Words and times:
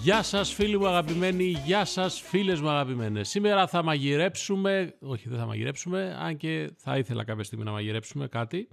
Γεια 0.00 0.22
σας 0.22 0.52
φίλοι 0.52 0.78
μου 0.78 0.86
αγαπημένοι, 0.88 1.44
γεια 1.44 1.84
σας 1.84 2.20
φίλες 2.20 2.60
μου 2.60 2.68
αγαπημένες. 2.68 3.28
Σήμερα 3.28 3.66
θα 3.66 3.82
μαγειρέψουμε, 3.82 4.94
όχι 5.00 5.28
δεν 5.28 5.38
θα 5.38 5.46
μαγειρέψουμε, 5.46 6.16
αν 6.20 6.36
και 6.36 6.70
θα 6.76 6.98
ήθελα 6.98 7.24
κάποια 7.24 7.44
στιγμή 7.44 7.64
να 7.64 7.70
μαγειρέψουμε 7.70 8.28
κάτι 8.28 8.68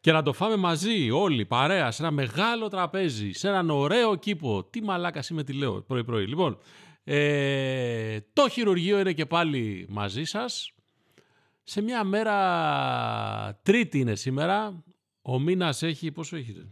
και 0.00 0.12
να 0.12 0.22
το 0.22 0.32
φάμε 0.32 0.56
μαζί 0.56 1.10
όλοι, 1.10 1.46
παρέα, 1.46 1.90
σε 1.90 2.02
ένα 2.02 2.10
μεγάλο 2.10 2.68
τραπέζι, 2.68 3.32
σε 3.32 3.48
έναν 3.48 3.70
ωραίο 3.70 4.16
κήπο. 4.16 4.64
Τι 4.64 4.82
μαλάκας 4.82 5.28
είμαι 5.28 5.44
τι 5.44 5.52
λέω 5.52 5.82
πρωί 5.82 6.04
πρωί. 6.04 6.26
Λοιπόν, 6.26 6.58
ε, 7.04 8.18
το 8.32 8.48
χειρουργείο 8.48 8.98
είναι 8.98 9.12
και 9.12 9.26
πάλι 9.26 9.86
μαζί 9.88 10.24
σας. 10.24 10.72
Σε 11.62 11.80
μια 11.80 12.04
μέρα, 12.04 13.60
τρίτη 13.62 13.98
είναι 13.98 14.14
σήμερα, 14.14 14.84
ο 15.22 15.38
μήνας 15.38 15.82
έχει, 15.82 16.12
πόσο 16.12 16.36
έχει, 16.36 16.52
ρε; 16.52 16.66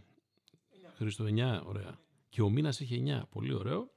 Χρήστο 0.97 1.25
9, 1.25 1.61
ωραία. 1.65 1.99
Και 2.29 2.41
ο 2.41 2.49
μήνας 2.49 2.81
έχει 2.81 3.03
9, 3.07 3.21
πολύ 3.29 3.53
ωραίο. 3.53 3.89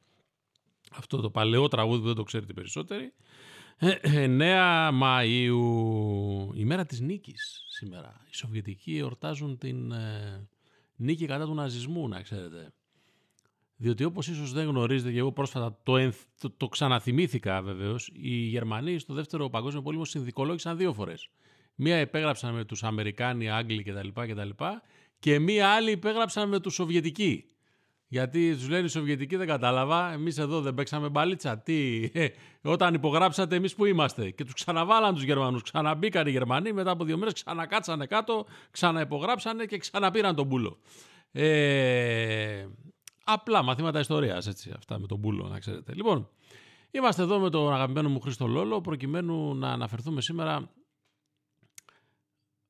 Αυτό 0.93 1.21
το 1.21 1.31
παλαιό 1.31 1.69
τραγούδι 1.69 2.01
που 2.01 2.07
δεν 2.07 2.17
το 2.17 2.23
ξέρετε 2.23 2.53
περισσότεροι. 2.53 3.13
Ε, 3.83 3.99
9 4.03 4.91
Μαΐου, 5.03 6.55
η 6.55 6.65
μέρα 6.65 6.87
της 6.87 7.01
νίκης 7.01 7.65
σήμερα. 7.69 8.21
Οι 8.31 8.35
Σοβιετικοί 8.35 8.97
εορτάζουν 8.97 9.59
την 9.59 9.93
ε, 9.93 10.49
νίκη 10.97 11.27
κατά 11.27 11.45
του 11.45 11.55
ναζισμού, 11.55 12.09
να 12.09 12.23
ξέρετε. 12.23 12.73
Διότι 13.77 14.05
όπως 14.05 14.29
ίσως 14.29 14.53
δεν 14.53 14.67
γνωρίζετε 14.67 15.13
και 15.13 15.19
εγώ 15.19 15.33
πρόσφατα 15.33 15.79
το, 15.83 15.97
ενθ- 15.97 16.27
το, 16.41 16.51
το 16.51 16.69
ξαναθυμήθηκα 16.69 17.63
βεβαίως, 17.63 18.11
οι 18.15 18.35
Γερμανοί 18.37 18.99
στο 18.99 19.15
δεύτερο 19.15 19.49
παγκόσμιο 19.49 19.83
πόλεμο 19.83 20.05
συνδικολόγησαν 20.05 20.77
δύο 20.77 20.93
φορές. 20.93 21.29
Μία 21.75 22.01
υπέγραψαν 22.01 22.55
με 22.55 22.65
τους 22.65 22.83
Αμερικάνοι, 22.83 23.51
Άγγλοι 23.51 23.83
κτλ. 23.83 24.09
κτλ 24.09 24.51
και 25.19 25.39
μία 25.39 25.69
άλλη 25.69 25.91
υπέγραψαν 25.91 26.49
με 26.49 26.61
τους 26.61 26.75
Σοβιετικοί. 26.75 27.45
Γιατί 28.13 28.55
τους 28.55 28.69
λένε 28.69 28.85
οι 28.85 28.89
Σοβιετικοί 28.89 29.37
δεν 29.37 29.47
κατάλαβα. 29.47 30.13
Εμείς 30.13 30.39
εδώ 30.39 30.61
δεν 30.61 30.75
παίξαμε 30.75 31.09
μπαλίτσα. 31.09 31.59
Τι, 31.59 32.11
ε, 32.13 32.29
όταν 32.63 32.95
υπογράψατε, 32.95 33.57
εμείς 33.57 33.75
που 33.75 33.85
είμαστε. 33.85 34.31
Και 34.31 34.45
τους 34.45 34.55
ξαναβάλαν 34.55 35.15
τους 35.15 35.23
Γερμανούς. 35.23 35.63
Ξαναμπήκαν 35.63 36.27
οι 36.27 36.31
Γερμανοί. 36.31 36.73
Μετά 36.73 36.91
από 36.91 37.05
δύο 37.05 37.17
μέρες 37.17 37.33
ξανακάτσανε 37.33 38.07
κάτω, 38.07 38.47
ξαναυπογράψανε 38.71 39.65
και 39.65 39.79
ξαναπήραν 39.79 40.35
τον 40.35 40.49
πούλο. 40.49 40.79
Ε, 41.33 42.67
απλά 43.25 43.63
μαθήματα 43.63 44.01
ιστορίας, 44.01 44.47
έτσι. 44.47 44.73
Αυτά 44.77 44.99
με 44.99 45.07
τον 45.07 45.21
πούλο, 45.21 45.49
να 45.49 45.59
ξέρετε. 45.59 45.95
Λοιπόν, 45.95 46.29
είμαστε 46.91 47.23
εδώ 47.23 47.39
με 47.39 47.51
τον 47.51 47.73
αγαπημένο 47.73 48.09
μου 48.09 48.21
Χρήστο 48.21 48.47
Λόλο, 48.47 48.81
προκειμένου 48.81 49.55
να 49.55 49.69
αναφερθούμε 49.69 50.21
σήμερα 50.21 50.71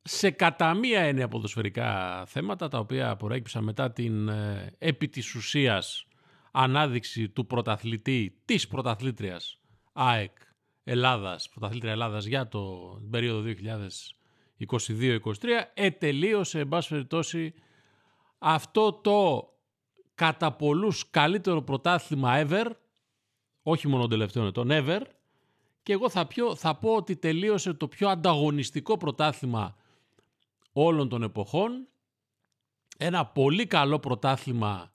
σε 0.03 0.31
κατά 0.31 0.75
μία 0.75 1.01
έννοια 1.01 1.29
ποδοσφαιρικά 1.29 2.23
θέματα 2.27 2.69
τα 2.69 2.79
οποία 2.79 3.17
προέκυψαν 3.17 3.65
μετά 3.65 3.93
την 3.93 4.29
ε, 4.29 4.73
επί 4.79 5.09
της 5.09 5.35
ουσίας 5.35 6.07
ανάδειξη 6.51 7.29
του 7.29 7.47
πρωταθλητή 7.47 8.41
της 8.45 8.69
πρωταθλήτριας 8.69 9.61
ΑΕΚ 9.93 10.37
Ελλάδας, 10.85 11.49
πρωταθλήτρια 11.49 11.93
Ελλάδας 11.93 12.25
για 12.25 12.49
το 12.49 12.95
την 12.99 13.11
περίοδο 13.11 13.53
2022-2023 14.59 15.19
ετελείωσε 15.75 16.59
εν 16.59 16.69
πάση 16.69 16.89
περιπτώσει 16.89 17.55
αυτό 18.39 18.93
το 18.93 19.49
κατά 20.15 20.53
πολλούς 20.53 21.11
καλύτερο 21.11 21.63
πρωτάθλημα 21.63 22.47
ever 22.47 22.67
όχι 23.63 23.89
μόνο 23.89 24.01
των 24.01 24.11
τελευταίων 24.11 24.47
ετών 24.47 24.69
ever 24.71 25.01
και 25.83 25.93
εγώ 25.93 26.11
θα, 26.11 26.27
πιο, 26.27 26.55
θα 26.55 26.75
πω 26.75 26.95
ότι 26.95 27.17
τελείωσε 27.17 27.73
το 27.73 27.89
πιο 27.89 28.09
ανταγωνιστικό 28.09 28.97
πρωτάθλημα 28.97 29.77
όλων 30.73 31.09
των 31.09 31.23
εποχών. 31.23 31.89
Ένα 32.99 33.27
πολύ 33.27 33.67
καλό 33.67 33.99
πρωτάθλημα 33.99 34.93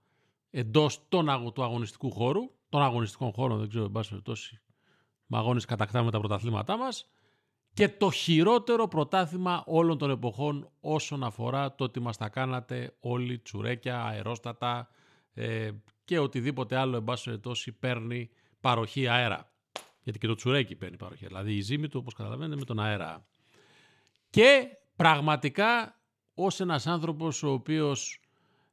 εντός 0.50 1.00
των, 1.10 1.30
αγω- 1.30 1.52
του 1.52 1.64
αγωνιστικού 1.64 2.12
χώρου, 2.12 2.42
των 2.70 2.82
αγωνιστικών 2.82 3.32
χώρων, 3.32 3.60
δεν 3.60 3.70
ξέρω, 3.70 3.84
εν 3.86 3.92
πάση 3.92 4.10
περιπτώσει, 4.10 4.62
με 5.26 5.38
αγώνες 5.38 5.66
κατακτάμε 5.66 6.12
τα 6.12 6.20
πρωταθλήματά 6.20 6.78
μας 6.78 7.10
και 7.74 7.90
το 7.90 8.12
χειρότερο 8.12 8.88
πρωτάθλημα 8.88 9.64
όλων 9.66 9.98
των 9.98 10.10
εποχών 10.10 10.70
όσον 10.80 11.24
αφορά 11.24 11.76
το 11.76 11.84
ότι 11.84 12.00
μας 12.00 12.18
τα 12.18 12.30
κάνατε 12.30 12.96
όλοι 13.00 13.40
τσουρέκια, 13.40 14.04
αερόστατα 14.04 14.90
ε, 15.34 15.72
και 16.06 16.20
οτιδήποτε 16.20 16.76
άλλο 16.76 16.96
εν 16.96 17.04
πάση 17.04 17.24
περιπτώσει 17.24 17.72
παίρνει 17.72 18.30
παροχή 18.60 19.08
αέρα. 19.08 19.52
Γιατί 20.04 20.20
και 20.20 20.28
το 20.28 20.36
τσουρέκι 20.36 20.76
παίρνει 20.76 20.98
παροχή. 20.98 21.26
Δηλαδή 21.26 21.56
η 21.56 21.62
ζύμη 21.62 21.88
του, 21.88 22.00
όπως 22.00 22.14
καταλαβαίνετε, 22.14 22.56
με 22.56 22.66
τον 22.66 22.80
αέρα. 22.80 23.28
Και 24.30 24.68
πραγματικά 24.96 26.00
ως 26.34 26.60
ένας 26.60 26.88
άνθρωπος 26.88 27.44
ο 27.44 27.52
οποίος 27.52 28.20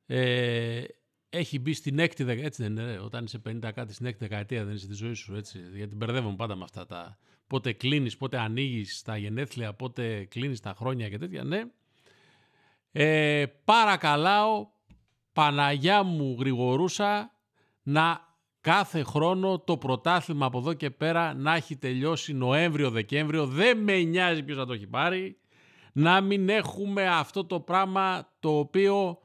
ε, 0.07 0.85
έχει 1.29 1.59
μπει 1.59 1.73
στην 1.73 1.99
έκτη 1.99 2.23
δεκαετία, 2.23 2.47
έτσι 2.47 2.63
δεν 2.63 2.73
είναι, 2.73 2.85
ρε, 2.85 2.99
όταν 2.99 3.25
είσαι 3.25 3.43
50 3.49 3.71
κάτι 3.75 3.93
στην 3.93 4.07
έκτη 4.07 4.27
δεκαετία 4.27 4.65
δεν 4.65 4.75
είσαι 4.75 4.87
τη 4.87 4.95
ζωή 4.95 5.15
σου, 5.15 5.35
έτσι, 5.35 5.61
γιατί 5.75 5.95
μπερδεύομαι 5.95 6.37
πάντα 6.37 6.57
με 6.57 6.65
αυτά 6.65 6.87
τα 6.87 7.19
πότε 7.47 7.73
κλείνεις, 7.73 8.17
πότε 8.17 8.39
ανοίγεις 8.39 9.03
τα 9.03 9.17
γενέθλια, 9.17 9.73
πότε 9.75 10.25
κλείνεις 10.25 10.61
τα 10.61 10.75
χρόνια 10.77 11.09
και 11.09 11.19
τέτοια, 11.19 11.45
ναι. 11.45 11.63
Ε, 12.93 13.47
παρακαλάω, 13.65 14.69
Παναγιά 15.33 16.03
μου 16.03 16.37
γρηγορούσα 16.39 17.33
να 17.83 18.21
κάθε 18.61 19.03
χρόνο 19.03 19.59
το 19.59 19.77
πρωτάθλημα 19.77 20.47
από 20.47 20.59
εδώ 20.59 20.75
και 20.75 20.91
πέρα 20.91 21.35
να 21.35 21.55
έχει 21.55 21.77
τελειώσει 21.77 22.33
Νοέμβριο-Δεκέμβριο. 22.33 23.47
Δεν 23.47 23.79
με 23.79 24.03
νοιάζει 24.03 24.43
ποιος 24.43 24.57
θα 24.57 24.67
το 24.67 24.73
έχει 24.73 24.87
πάρει. 24.87 25.37
Να 25.93 26.21
μην 26.21 26.49
έχουμε 26.49 27.09
αυτό 27.09 27.45
το 27.45 27.61
πράγμα 27.61 28.29
το 28.41 28.59
οποίο 28.59 29.19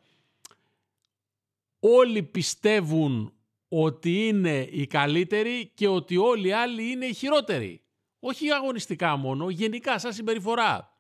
όλοι 1.80 2.24
πιστεύουν 2.24 3.34
ότι 3.68 4.28
είναι 4.28 4.68
οι 4.72 4.88
καλύτεροι 4.88 5.72
και 5.74 5.88
ότι 5.88 6.18
όλοι 6.18 6.48
οι 6.48 6.52
άλλοι 6.52 6.92
είναι 6.92 7.06
οι 7.06 7.14
χειρότεροι. 7.14 7.82
Όχι 8.20 8.52
αγωνιστικά 8.52 9.16
μόνο, 9.16 9.50
γενικά 9.50 10.00
σαν 10.00 10.14
συμπεριφορά. 10.14 10.98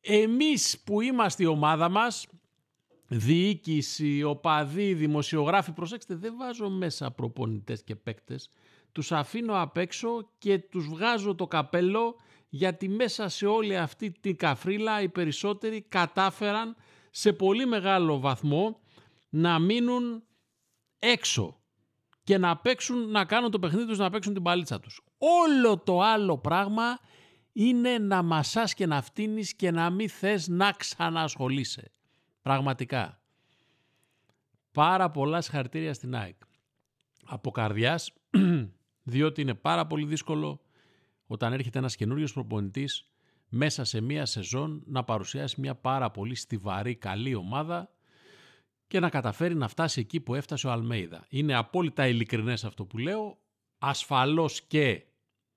Εμείς 0.00 0.82
που 0.84 1.00
είμαστε 1.00 1.42
η 1.42 1.46
ομάδα 1.46 1.88
μας, 1.88 2.26
διοίκηση, 3.08 4.22
οπαδοί, 4.22 4.94
δημοσιογράφοι, 4.94 5.72
προσέξτε 5.72 6.14
δεν 6.14 6.36
βάζω 6.36 6.68
μέσα 6.68 7.10
προπονητές 7.10 7.82
και 7.82 7.96
παίκτες, 7.96 8.50
τους 8.96 9.12
αφήνω 9.12 9.60
απ' 9.60 9.76
έξω 9.76 10.28
και 10.38 10.58
τους 10.58 10.86
βγάζω 10.86 11.34
το 11.34 11.46
καπέλο 11.46 12.16
γιατί 12.48 12.88
μέσα 12.88 13.28
σε 13.28 13.46
όλη 13.46 13.76
αυτή 13.76 14.10
την 14.10 14.36
καφρίλα 14.36 15.00
οι 15.00 15.08
περισσότεροι 15.08 15.80
κατάφεραν 15.88 16.76
σε 17.10 17.32
πολύ 17.32 17.66
μεγάλο 17.66 18.20
βαθμό 18.20 18.80
να 19.28 19.58
μείνουν 19.58 20.22
έξω 20.98 21.60
και 22.24 22.38
να 22.38 22.56
παίξουν, 22.56 23.10
να 23.10 23.24
κάνουν 23.24 23.50
το 23.50 23.58
παιχνίδι 23.58 23.86
τους, 23.86 23.98
να 23.98 24.10
παίξουν 24.10 24.34
την 24.34 24.42
παλίτσα 24.42 24.80
τους. 24.80 25.00
Όλο 25.18 25.78
το 25.78 26.00
άλλο 26.00 26.38
πράγμα 26.38 26.98
είναι 27.52 27.98
να 27.98 28.22
μασάς 28.22 28.74
και 28.74 28.86
να 28.86 29.02
φτύνεις 29.02 29.54
και 29.54 29.70
να 29.70 29.90
μην 29.90 30.08
θες 30.08 30.48
να 30.48 30.72
ξανασχολείσαι. 30.72 31.90
Πραγματικά. 32.42 33.20
Πάρα 34.72 35.10
πολλά 35.10 35.40
συγχαρητήρια 35.40 35.94
στην 35.94 36.14
ΑΕΚ. 36.14 36.36
Από 37.24 37.50
καρδιάς, 37.50 38.12
διότι 39.06 39.40
είναι 39.40 39.54
πάρα 39.54 39.86
πολύ 39.86 40.06
δύσκολο 40.06 40.60
όταν 41.26 41.52
έρχεται 41.52 41.78
ένας 41.78 41.96
καινούριος 41.96 42.32
προπονητής 42.32 43.10
μέσα 43.48 43.84
σε 43.84 44.00
μία 44.00 44.26
σεζόν 44.26 44.82
να 44.86 45.04
παρουσιάσει 45.04 45.60
μια 45.60 45.74
πάρα 45.74 46.10
πολύ 46.10 46.34
στιβαρή 46.34 46.94
καλή 46.94 47.34
ομάδα 47.34 47.90
και 48.86 49.00
να 49.00 49.08
καταφέρει 49.08 49.54
να 49.54 49.68
φτάσει 49.68 50.00
εκεί 50.00 50.20
που 50.20 50.34
έφτασε 50.34 50.66
ο 50.66 50.70
Αλμέιδα. 50.70 51.26
Είναι 51.28 51.54
απόλυτα 51.54 52.06
ειλικρινές 52.06 52.64
αυτό 52.64 52.84
που 52.84 52.98
λέω. 52.98 53.38
Ασφαλώς 53.78 54.62
και 54.62 55.06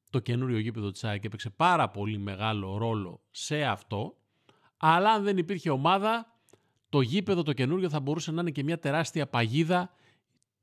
το 0.10 0.20
καινούριο 0.20 0.60
γήπεδο 0.60 0.92
της 0.92 1.04
ΑΕΚ 1.04 1.24
έπαιξε 1.24 1.50
πάρα 1.50 1.90
πολύ 1.90 2.18
μεγάλο 2.18 2.78
ρόλο 2.78 3.22
σε 3.32 3.64
αυτό, 3.64 4.18
αλλά 4.78 5.12
αν 5.12 5.24
δεν 5.24 5.38
υπήρχε 5.38 5.70
ομάδα, 5.70 6.40
το 6.90 7.02
γήπεδο 7.02 7.44
το 7.44 7.54
καινούριο 7.54 7.90
θα 7.90 8.00
μπορούσε 8.00 8.32
να 8.32 8.42
είναι 8.42 8.52
και 8.52 8.64
μια 8.64 8.80
τεράστια 8.80 9.28
παγίδα 9.28 9.92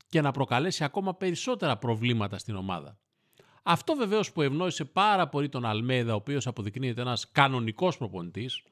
και 0.08 0.20
να 0.20 0.30
προκαλέσει 0.30 0.84
ακόμα 0.84 1.14
περισσότερα 1.14 1.76
προβλήματα 1.76 2.38
στην 2.38 2.56
ομάδα. 2.56 2.98
Αυτό 3.62 3.94
βεβαίως 3.94 4.32
που 4.32 4.42
ευνόησε 4.42 4.84
πάρα 4.84 5.28
πολύ 5.28 5.48
τον 5.48 5.64
Αλμέδα, 5.64 6.12
ο 6.12 6.16
οποίος 6.16 6.46
αποδεικνύεται 6.46 7.00
ένας 7.00 7.30
κανονικός 7.30 7.96
προπονητής. 7.96 8.62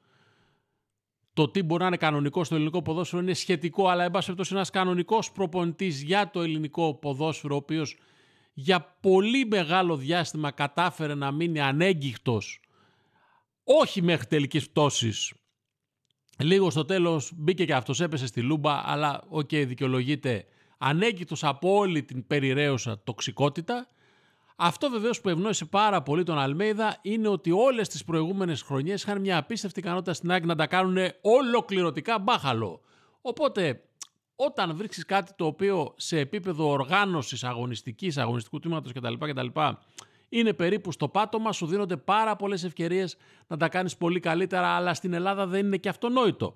Το 1.32 1.48
τι 1.48 1.62
μπορεί 1.62 1.80
να 1.80 1.86
είναι 1.86 1.96
κανονικός 1.96 2.46
στο 2.46 2.54
ελληνικό 2.54 2.82
ποδόσφαιρο 2.82 3.22
είναι 3.22 3.34
σχετικό, 3.34 3.88
αλλά 3.88 4.04
εν 4.04 4.10
πάση 4.10 4.24
περιπτώσει 4.24 4.54
ένας 4.54 4.70
κανονικός 4.70 5.32
προπονητής 5.32 6.02
για 6.02 6.30
το 6.30 6.42
ελληνικό 6.42 6.94
ποδόσφαιρο, 6.94 7.54
ο 7.54 7.58
οποίος 7.58 7.98
για 8.52 8.96
πολύ 9.00 9.46
μεγάλο 9.46 9.96
διάστημα 9.96 10.50
κατάφερε 10.50 11.14
να 11.14 11.30
μείνει 11.30 11.60
ανέγγιχτος 11.60 12.60
όχι 13.64 14.02
μέχρι 14.02 14.26
τελικής 14.26 14.70
πτώσης 14.70 15.32
Λίγο 16.38 16.70
στο 16.70 16.84
τέλος 16.84 17.32
μπήκε 17.34 17.64
και 17.64 17.74
αυτός, 17.74 18.00
έπεσε 18.00 18.26
στη 18.26 18.40
λούμπα, 18.40 18.90
αλλά 18.90 19.24
ok, 19.28 19.48
okay, 19.50 19.64
δικαιολογείται 19.66 20.44
ανέγγιχτος 20.86 21.44
από 21.44 21.74
όλη 21.76 22.02
την 22.02 22.26
περιρρέουσα 22.26 23.00
τοξικότητα. 23.04 23.88
Αυτό 24.56 24.90
βεβαίως 24.90 25.20
που 25.20 25.28
ευνόησε 25.28 25.64
πάρα 25.64 26.02
πολύ 26.02 26.22
τον 26.22 26.38
Αλμέιδα 26.38 26.98
είναι 27.02 27.28
ότι 27.28 27.50
όλες 27.50 27.88
τις 27.88 28.04
προηγούμενες 28.04 28.62
χρονιές 28.62 29.02
είχαν 29.02 29.20
μια 29.20 29.38
απίστευτη 29.38 29.80
ικανότητα 29.80 30.12
στην 30.12 30.30
ΑΕΚ 30.30 30.44
να 30.44 30.54
τα 30.54 30.66
κάνουν 30.66 30.96
ολοκληρωτικά 31.20 32.18
μπάχαλο. 32.18 32.80
Οπότε 33.20 33.80
όταν 34.36 34.76
βρίσκεις 34.76 35.04
κάτι 35.04 35.32
το 35.36 35.46
οποίο 35.46 35.94
σε 35.96 36.18
επίπεδο 36.18 36.68
οργάνωσης 36.68 37.44
αγωνιστικής, 37.44 38.18
αγωνιστικού 38.18 38.58
τμήματος 38.58 38.92
κτλ. 38.92 39.14
κτλ 39.18 39.46
είναι 40.28 40.52
περίπου 40.52 40.92
στο 40.92 41.08
πάτωμα, 41.08 41.52
σου 41.52 41.66
δίνονται 41.66 41.96
πάρα 41.96 42.36
πολλές 42.36 42.64
ευκαιρίες 42.64 43.16
να 43.46 43.56
τα 43.56 43.68
κάνεις 43.68 43.96
πολύ 43.96 44.20
καλύτερα, 44.20 44.68
αλλά 44.68 44.94
στην 44.94 45.12
Ελλάδα 45.12 45.46
δεν 45.46 45.66
είναι 45.66 45.76
και 45.76 45.88
αυτονόητο. 45.88 46.54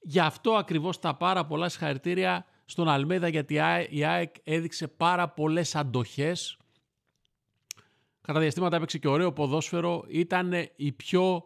Γι' 0.00 0.20
αυτό 0.20 0.52
ακριβώς 0.52 0.98
τα 0.98 1.14
πάρα 1.14 1.44
πολλά 1.46 1.68
συγχαρητήρια 1.68 2.46
στον 2.64 2.88
Αλμέδα, 2.88 3.28
γιατί 3.28 3.54
η 3.90 4.04
ΑΕΚ 4.04 4.34
έδειξε 4.44 4.88
πάρα 4.88 5.28
πολλές 5.28 5.74
αντοχές. 5.74 6.56
Κατά 8.20 8.40
διαστήματα 8.40 8.76
έπαιξε 8.76 8.98
και 8.98 9.08
ωραίο 9.08 9.32
ποδόσφαιρο. 9.32 10.04
Ήταν 10.08 10.52
η 10.76 10.92
πιο 10.92 11.44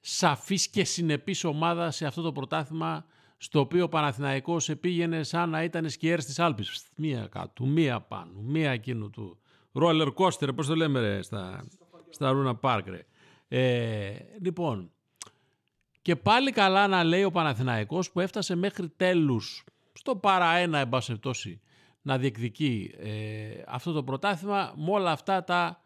σαφής 0.00 0.68
και 0.68 0.84
συνεπής 0.84 1.44
ομάδα 1.44 1.90
σε 1.90 2.06
αυτό 2.06 2.22
το 2.22 2.32
πρωτάθλημα 2.32 3.04
στο 3.36 3.60
οποίο 3.60 3.84
ο 3.84 3.88
Παναθηναϊκός 3.88 4.68
επήγαινε 4.68 5.22
σαν 5.22 5.50
να 5.50 5.62
ήταν 5.62 5.90
σκιέρ 5.90 6.24
της 6.24 6.38
Άλπης. 6.38 6.86
Μία 6.96 7.26
κάτω, 7.26 7.64
μία 7.64 8.00
πάνω, 8.00 8.40
μία 8.40 8.70
εκείνο 8.70 9.08
του 9.08 9.38
roller 9.72 10.12
coaster, 10.14 10.54
πώς 10.54 10.66
το 10.66 10.74
λέμε 10.74 11.00
ρε, 11.00 11.22
στα, 11.22 11.64
στα 12.10 12.30
Ρούνα 12.30 12.54
Πάρκ. 12.54 12.86
Ρε. 12.88 13.06
Ε, 13.48 14.16
λοιπόν, 14.40 14.90
και 16.02 16.16
πάλι 16.16 16.50
καλά 16.50 16.86
να 16.86 17.04
λέει 17.04 17.24
ο 17.24 17.30
Παναθηναϊκός 17.30 18.10
που 18.10 18.20
έφτασε 18.20 18.54
μέχρι 18.54 18.88
τέλους 18.88 19.64
στο 19.92 20.16
παρά 20.16 20.54
ένα 20.56 20.78
εμπασευτώσει 20.78 21.60
να 22.02 22.18
διεκδικεί 22.18 22.94
ε, 22.98 23.62
αυτό 23.66 23.92
το 23.92 24.04
πρωτάθλημα 24.04 24.72
με 24.76 24.90
όλα 24.90 25.10
αυτά 25.10 25.44
τα 25.44 25.82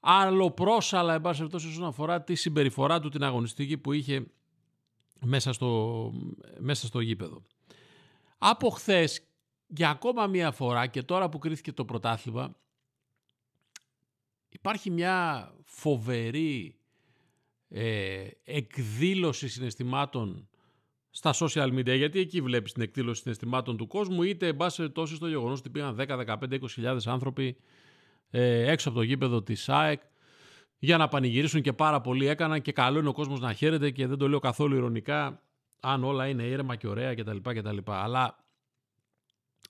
αλλοπρόσαλα 0.00 1.14
εμπασευτώσει 1.14 1.66
όσον 1.66 1.84
αφορά 1.84 2.22
τη 2.22 2.34
συμπεριφορά 2.34 3.00
του 3.00 3.08
την 3.08 3.22
αγωνιστική 3.22 3.78
που 3.78 3.92
είχε 3.92 4.26
μέσα 5.20 5.52
στο, 5.52 6.12
μέσα 6.58 6.86
στο 6.86 7.00
γήπεδο. 7.00 7.42
Από 8.38 8.70
χθες 8.70 9.26
για 9.66 9.90
ακόμα 9.90 10.26
μία 10.26 10.52
φορά 10.52 10.86
και 10.86 11.02
τώρα 11.02 11.28
που 11.28 11.38
κρίθηκε 11.38 11.72
το 11.72 11.84
πρωτάθλημα 11.84 12.56
υπάρχει 14.48 14.90
μια 14.90 15.48
φοβερή 15.64 16.76
ε, 17.68 18.28
εκδήλωση 18.44 19.48
συναισθημάτων 19.48 20.48
στα 21.10 21.34
social 21.34 21.72
media, 21.72 21.96
γιατί 21.96 22.18
εκεί 22.18 22.40
βλέπεις 22.40 22.72
την 22.72 22.82
εκδήλωση 22.82 23.20
συναισθημάτων 23.20 23.76
του 23.76 23.86
κόσμου, 23.86 24.22
είτε 24.22 24.46
εν 24.46 24.56
πάση 24.56 24.90
τόσο 24.90 25.14
στο 25.14 25.28
γεγονός 25.28 25.58
ότι 25.58 25.70
πήγαν 25.70 25.96
10, 25.98 26.06
15, 26.26 26.60
20 26.60 26.98
άνθρωποι 27.04 27.56
ε, 28.30 28.70
έξω 28.70 28.88
από 28.88 28.98
το 28.98 29.04
γήπεδο 29.04 29.42
της 29.42 29.68
ΑΕΚ 29.68 30.00
για 30.78 30.96
να 30.96 31.08
πανηγυρίσουν 31.08 31.62
και 31.62 31.72
πάρα 31.72 32.00
πολλοί 32.00 32.26
έκαναν 32.26 32.62
και 32.62 32.72
καλό 32.72 32.98
είναι 32.98 33.08
ο 33.08 33.12
κόσμος 33.12 33.40
να 33.40 33.52
χαίρεται 33.52 33.90
και 33.90 34.06
δεν 34.06 34.18
το 34.18 34.28
λέω 34.28 34.38
καθόλου 34.38 34.76
ηρωνικά 34.76 35.42
αν 35.80 36.04
όλα 36.04 36.28
είναι 36.28 36.42
ήρεμα 36.42 36.76
και 36.76 36.88
ωραία 36.88 37.14
κτλ. 37.14 37.36
κτλ. 37.42 37.78
Αλλά 37.84 38.44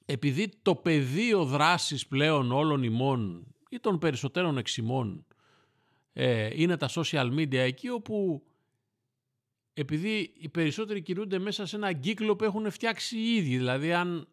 επειδή 0.05 0.49
το 0.63 0.75
πεδίο 0.75 1.45
δράσης 1.45 2.07
πλέον 2.07 2.53
όλων 2.53 2.83
ημών 2.83 3.47
ή 3.71 3.81
των 3.81 3.99
περισσότερων 3.99 4.59
εξημών 4.59 5.27
ε, 6.13 6.51
είναι 6.53 6.77
τα 6.77 6.89
social 6.91 7.35
media 7.35 7.55
εκεί 7.55 7.89
όπου 7.89 8.43
επειδή 9.81 10.33
οι 10.39 10.49
περισσότεροι 10.49 11.03
κινούνται 11.03 11.39
μέσα 11.39 11.67
σε 11.67 11.77
ένα 11.77 11.93
κύκλο 11.93 12.37
που 12.37 12.45
έχουν 12.45 12.71
φτιάξει 12.71 13.19
οι 13.19 13.35
ίδιοι. 13.35 13.57
Δηλαδή 13.57 13.93
αν, 13.93 14.29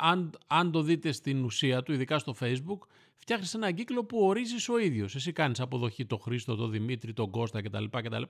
αν, 0.00 0.30
αν 0.46 0.72
το 0.72 0.82
δείτε 0.82 1.12
στην 1.12 1.44
ουσία 1.44 1.82
του, 1.82 1.92
ειδικά 1.92 2.18
στο 2.18 2.34
facebook, 2.40 2.78
φτιάχνεις 3.16 3.54
ένα 3.54 3.72
κύκλο 3.72 4.04
που 4.04 4.18
ορίζεις 4.18 4.68
ο 4.68 4.78
ίδιος. 4.78 5.14
Εσύ 5.14 5.32
κάνεις 5.32 5.60
αποδοχή 5.60 6.06
τον 6.06 6.18
Χρήστο, 6.18 6.54
τον 6.54 6.70
Δημήτρη, 6.70 7.12
τον 7.12 7.30
Κώστα 7.30 7.62
κτλ. 7.62 7.84
κτλ. 7.90 8.22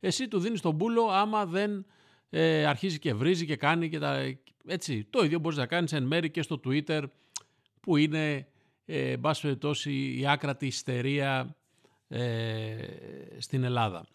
Εσύ 0.00 0.28
του 0.28 0.38
δίνεις 0.38 0.60
τον 0.60 0.76
πούλο 0.76 1.06
άμα 1.06 1.46
δεν 1.46 1.86
ε, 2.30 2.66
αρχίζει 2.66 2.98
και 2.98 3.14
βρίζει 3.14 3.46
και 3.46 3.56
κάνει 3.56 3.88
και 3.88 3.98
τα... 3.98 4.38
Έτσι, 4.66 5.06
το 5.10 5.24
ίδιο 5.24 5.38
μπορείς 5.38 5.58
να 5.58 5.66
κάνεις 5.66 5.92
εν 5.92 6.02
μέρη 6.02 6.30
και 6.30 6.42
στο 6.42 6.60
Twitter 6.64 7.02
που 7.80 7.96
είναι, 7.96 8.46
ε, 8.84 9.16
περιπτώσει, 9.42 10.18
η 10.18 10.26
άκρατη 10.26 10.66
ιστερία 10.66 11.56
ε, 12.08 12.76
στην 13.38 13.64
Ελλάδα. 13.64 14.06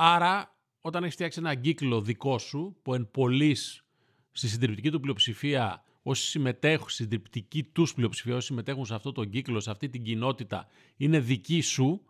Άρα, 0.00 0.56
όταν 0.80 1.02
έχεις 1.02 1.14
φτιάξει 1.14 1.38
ένα 1.38 1.54
κύκλο 1.54 2.00
δικό 2.00 2.38
σου, 2.38 2.76
που 2.82 2.94
εν 2.94 3.10
πολλής 3.10 3.84
στη 4.32 4.48
συντριπτική 4.48 4.90
του 4.90 5.00
πλειοψηφία, 5.00 5.82
όσοι 6.02 6.28
συμμετέχουν, 6.28 6.88
στη 6.88 7.02
συντριπτική 7.02 7.62
τους 7.62 7.94
πλειοψηφία, 7.94 8.34
όσοι 8.34 8.46
συμμετέχουν 8.46 8.84
σε 8.84 8.94
αυτό 8.94 9.12
τον 9.12 9.30
κύκλο, 9.30 9.60
σε 9.60 9.70
αυτή 9.70 9.88
την 9.88 10.02
κοινότητα, 10.02 10.66
είναι 10.96 11.18
δική 11.18 11.60
σου, 11.60 12.02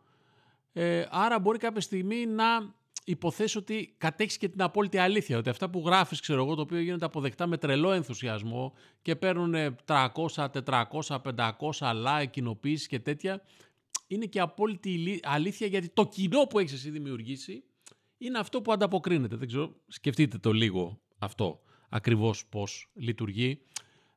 ε, 0.72 1.06
άρα 1.10 1.38
μπορεί 1.38 1.58
κάποια 1.58 1.80
στιγμή 1.80 2.26
να 2.26 2.74
υποθέσεις 3.04 3.56
ότι 3.56 3.94
κατέχεις 3.98 4.38
και 4.38 4.48
την 4.48 4.62
απόλυτη 4.62 4.98
αλήθεια. 4.98 5.38
Ότι 5.38 5.48
αυτά 5.48 5.70
που 5.70 5.82
γράφεις, 5.86 6.20
ξέρω 6.20 6.44
εγώ, 6.44 6.54
το 6.54 6.60
οποίο 6.60 6.80
γίνεται 6.80 7.04
αποδεκτά 7.04 7.46
με 7.46 7.56
τρελό 7.56 7.92
ενθουσιασμό 7.92 8.74
και 9.02 9.16
παίρνουν 9.16 9.76
300, 9.84 10.48
400, 10.64 11.20
500 11.22 11.58
like, 11.78 12.30
κοινοποίηση 12.30 12.88
και 12.88 12.98
τέτοια, 12.98 13.42
είναι 14.06 14.26
και 14.26 14.40
απόλυτη 14.40 15.20
αλήθεια 15.22 15.66
γιατί 15.66 15.88
το 15.88 16.06
κοινό 16.06 16.44
που 16.44 16.58
έχεις 16.58 16.72
εσύ 16.72 16.90
δημιουργήσει 16.90 17.62
είναι 18.18 18.38
αυτό 18.38 18.62
που 18.62 18.72
ανταποκρίνεται. 18.72 19.36
Δεν 19.36 19.48
ξέρω, 19.48 19.74
σκεφτείτε 19.88 20.38
το 20.38 20.52
λίγο 20.52 21.00
αυτό 21.18 21.60
ακριβώς 21.88 22.46
πώς 22.46 22.90
λειτουργεί. 22.94 23.60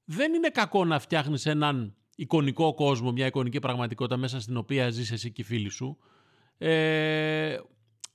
Δεν 0.06 0.34
είναι 0.34 0.50
κακό 0.50 0.86
να 0.86 1.00
φτιάχνεις 1.00 1.46
έναν 1.46 1.96
εικονικό 2.16 2.74
κόσμο, 2.74 3.12
μια 3.12 3.26
εικονική 3.26 3.60
πραγματικότητα 3.60 4.18
μέσα 4.18 4.40
στην 4.40 4.58
οποία 4.58 4.90
ζεις 4.90 5.12
εσύ 5.12 5.32
και 5.32 5.42
οι 5.42 5.46
φίλοι 5.46 5.70
σου. 5.70 5.98
Ε, 6.58 7.58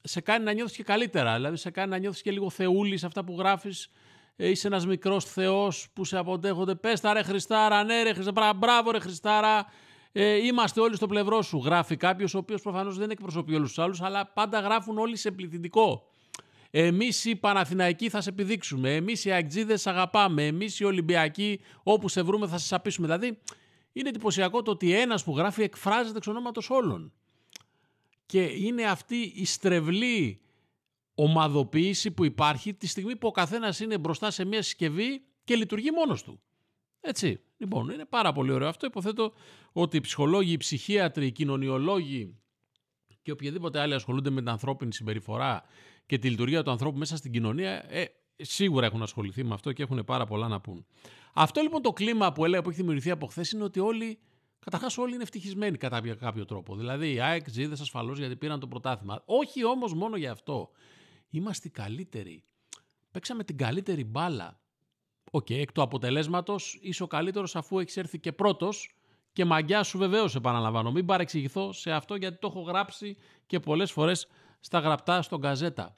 σε 0.00 0.20
κάνει 0.20 0.44
να 0.44 0.52
νιώθεις 0.52 0.76
και 0.76 0.82
καλύτερα, 0.82 1.34
δηλαδή 1.34 1.56
σε 1.56 1.70
κάνει 1.70 1.90
να 1.90 1.98
νιώθεις 1.98 2.22
και 2.22 2.30
λίγο 2.30 2.50
θεούλης 2.50 3.04
αυτά 3.04 3.24
που 3.24 3.36
γράφεις. 3.38 3.90
Ε, 4.36 4.48
είσαι 4.48 4.66
ένας 4.66 4.86
μικρός 4.86 5.24
θεός 5.24 5.88
που 5.92 6.04
σε 6.04 6.18
αποτέχονται. 6.18 6.74
Πες 6.74 7.00
τα 7.00 7.12
ρε 7.12 7.22
Χριστάρα, 7.22 7.84
ναι 7.84 8.02
ρε 8.02 8.12
Χριστάρα, 8.12 8.54
μπράβο 8.54 8.90
ρε 8.90 8.98
Χριστάρα. 8.98 9.66
Ε, 10.18 10.46
είμαστε 10.46 10.80
όλοι 10.80 10.96
στο 10.96 11.06
πλευρό 11.06 11.42
σου. 11.42 11.58
Γράφει 11.58 11.96
κάποιος 11.96 12.34
ο 12.34 12.38
οποίος 12.38 12.62
προφανώς 12.62 12.98
δεν 12.98 13.10
εκπροσωπεί 13.10 13.54
όλους 13.54 13.68
τους 13.68 13.78
άλλους, 13.78 14.00
αλλά 14.00 14.26
πάντα 14.26 14.60
γράφουν 14.60 14.98
όλοι 14.98 15.16
σε 15.16 15.30
πληθυντικό. 15.30 16.08
Εμείς 16.70 17.24
οι 17.24 17.36
Παναθηναϊκοί 17.36 18.08
θα 18.08 18.20
σε 18.20 18.28
επιδείξουμε. 18.28 18.94
Εμείς 18.94 19.24
οι 19.24 19.30
Αγτζίδε 19.30 19.78
αγαπάμε. 19.84 20.46
Εμείς 20.46 20.80
οι 20.80 20.84
Ολυμπιακοί, 20.84 21.60
όπου 21.82 22.08
σε 22.08 22.22
βρούμε, 22.22 22.46
θα 22.46 22.58
σε 22.58 22.74
απίσουμε. 22.74 23.06
Δηλαδή, 23.06 23.38
είναι 23.92 24.08
εντυπωσιακό 24.08 24.62
το 24.62 24.70
ότι 24.70 24.92
ένας 24.92 25.24
που 25.24 25.36
γράφει 25.36 25.62
εκφράζεται 25.62 26.16
εξ 26.16 26.26
ονόματος 26.26 26.70
όλων. 26.70 27.12
Και 28.26 28.42
είναι 28.42 28.84
αυτή 28.84 29.32
η 29.34 29.44
στρεβλή 29.44 30.40
ομαδοποίηση 31.14 32.10
που 32.10 32.24
υπάρχει 32.24 32.74
τη 32.74 32.86
στιγμή 32.86 33.16
που 33.16 33.28
ο 33.28 33.30
καθένας 33.30 33.80
είναι 33.80 33.98
μπροστά 33.98 34.30
σε 34.30 34.44
μια 34.44 34.62
συσκευή 34.62 35.22
και 35.44 35.56
λειτουργεί 35.56 35.90
μόνος 35.90 36.22
του. 36.22 36.40
Έτσι. 37.00 37.40
Λοιπόν, 37.56 37.88
είναι 37.88 38.04
πάρα 38.04 38.32
πολύ 38.32 38.52
ωραίο 38.52 38.68
αυτό. 38.68 38.86
Υποθέτω 38.86 39.32
ότι 39.72 39.96
οι 39.96 40.00
ψυχολόγοι, 40.00 40.52
οι 40.52 40.56
ψυχίατροι, 40.56 41.26
οι 41.26 41.32
κοινωνιολόγοι 41.32 42.38
και 43.22 43.32
οποιαδήποτε 43.32 43.80
άλλοι 43.80 43.94
ασχολούνται 43.94 44.30
με 44.30 44.40
την 44.40 44.48
ανθρώπινη 44.48 44.92
συμπεριφορά 44.92 45.62
και 46.06 46.18
τη 46.18 46.30
λειτουργία 46.30 46.62
του 46.62 46.70
ανθρώπου 46.70 46.98
μέσα 46.98 47.16
στην 47.16 47.32
κοινωνία, 47.32 47.92
ε, 47.92 48.04
σίγουρα 48.36 48.86
έχουν 48.86 49.02
ασχοληθεί 49.02 49.44
με 49.44 49.54
αυτό 49.54 49.72
και 49.72 49.82
έχουν 49.82 50.04
πάρα 50.04 50.26
πολλά 50.26 50.48
να 50.48 50.60
πούν. 50.60 50.86
Αυτό 51.34 51.60
λοιπόν 51.60 51.82
το 51.82 51.92
κλίμα 51.92 52.32
που 52.32 52.44
έλεγα 52.44 52.62
που 52.62 52.68
έχει 52.68 52.78
δημιουργηθεί 52.78 53.10
από 53.10 53.26
χθες 53.26 53.50
είναι 53.50 53.64
ότι 53.64 53.80
όλοι, 53.80 54.18
καταρχάς 54.58 54.98
όλοι 54.98 55.14
είναι 55.14 55.22
ευτυχισμένοι 55.22 55.76
κατά 55.76 56.14
κάποιο 56.14 56.44
τρόπο. 56.44 56.76
Δηλαδή 56.76 57.12
οι 57.12 57.20
ΑΕΚτζήδες 57.20 57.82
ασφαλώς 57.82 58.18
γιατί 58.18 58.36
πήραν 58.36 58.60
το 58.60 58.66
πρωτάθλημα. 58.66 59.22
Όχι 59.24 59.64
όμως 59.64 59.94
μόνο 59.94 60.16
για 60.16 60.32
αυτό. 60.32 60.70
Είμαστε 61.30 61.68
καλύτεροι. 61.68 62.44
Παίξαμε 63.10 63.44
την 63.44 63.56
καλύτερη 63.56 64.04
μπάλα. 64.04 64.60
Οκ, 65.30 65.50
εκ 65.50 65.72
του 65.72 65.82
αποτελέσματος 65.82 66.78
είσαι 66.80 67.02
ο 67.02 67.06
καλύτερος 67.06 67.56
αφού 67.56 67.78
έχεις 67.78 67.96
έρθει 67.96 68.18
και 68.18 68.32
πρώτος 68.32 68.94
και 69.32 69.44
μαγιά 69.44 69.82
σου 69.82 69.98
βεβαίως 69.98 70.34
επαναλαμβάνω. 70.34 70.90
Μην 70.90 71.06
παρεξηγηθώ 71.06 71.72
σε 71.72 71.92
αυτό 71.92 72.14
γιατί 72.14 72.38
το 72.38 72.46
έχω 72.46 72.60
γράψει 72.60 73.16
και 73.46 73.60
πολλές 73.60 73.92
φορές 73.92 74.28
στα 74.60 74.78
γραπτά 74.78 75.22
στον 75.22 75.40
καζέτα. 75.40 75.96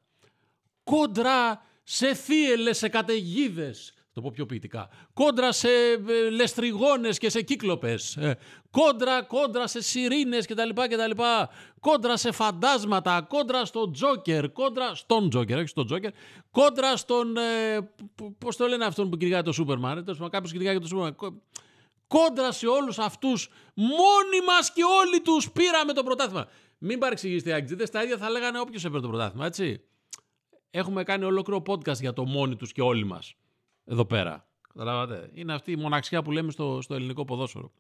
Κόντρα 0.85 1.63
σε 1.83 2.15
θύελες, 2.15 2.79
σε 2.79 2.89
καταιγίδες. 2.89 3.95
Το 4.19 4.25
πω 4.25 4.31
πιο 4.35 4.47
ποιητικά. 4.47 4.89
Κόντρα 5.13 5.53
σε 5.53 5.69
ε, 5.69 6.31
λεστριγόνες 6.31 7.19
και 7.19 7.31
σε 7.31 7.43
κύκλοπες. 7.43 8.17
Ε, 8.17 8.39
κόντρα, 8.71 9.23
κόντρα 9.23 9.67
σε 9.67 9.83
σιρήνες 9.83 10.47
κτλ. 10.47 10.69
κτλ. 10.69 11.23
Κόντρα 11.81 12.17
σε 12.17 12.33
φαντάσματα. 12.33 13.27
Κόντρα 13.29 13.65
στον 13.65 13.93
Τζόκερ. 13.93 14.53
Κόντρα 14.53 14.95
στον 14.95 15.31
Τζόκερ, 15.31 15.59
όχι 15.59 15.67
στον 15.67 15.87
Τζόκερ. 15.87 16.11
Κόντρα 16.51 16.97
στον... 16.97 17.37
Ε, 17.37 17.79
πώς 18.39 18.57
το 18.57 18.67
λένε 18.67 18.85
αυτόν 18.85 19.11
που 19.11 19.17
κυνηγάει 19.17 19.43
το 19.43 19.53
Σούπερμαν. 19.53 19.99
Ε, 19.99 20.29
κάποιος 20.29 20.53
κυνηγάει 20.53 20.79
το 20.79 20.87
Σούπερμαν. 20.87 21.17
Κόντρα 22.07 22.53
σε 22.53 22.67
όλους 22.67 22.99
αυτούς. 22.99 23.51
Μόνοι 23.75 24.45
μας 24.47 24.73
και 24.73 24.83
όλοι 24.85 25.21
τους 25.21 25.51
πήραμε 25.51 25.93
το 25.93 26.03
πρωτάθλημα. 26.03 26.49
Μην 26.79 26.99
παρεξηγήσετε 26.99 27.51
οι 27.51 27.53
Αγγλίδε, 27.53 27.87
τα 27.87 28.03
ίδια 28.03 28.17
θα 28.17 28.31
λέγανε 28.31 28.61
όποιος 28.61 28.85
έπαιρνε 28.85 29.03
το 29.03 29.09
πρωτάθλημα, 29.09 29.47
έτσι. 29.47 29.81
έχουμε 30.71 31.03
κάνει 31.03 31.25
ολόκληρο 31.25 31.63
podcast 31.67 32.01
για 32.01 32.13
το 32.13 32.25
μόνοι 32.25 32.57
τους 32.57 32.73
και 32.73 32.83
όλοι 32.83 33.05
μας. 33.05 33.35
Εδώ 33.91 34.05
πέρα. 34.05 34.49
Καταλάβατε. 34.69 35.31
Είναι 35.35 35.55
αυτή 35.55 35.73
η 35.73 35.77
μοναξιά 35.77 36.23
που 36.23 36.33
λέμε 36.33 36.51
στο, 36.51 36.79
στο 36.83 36.95
ελληνικό 36.95 37.25
ποδόσφαιρο. 37.25 37.73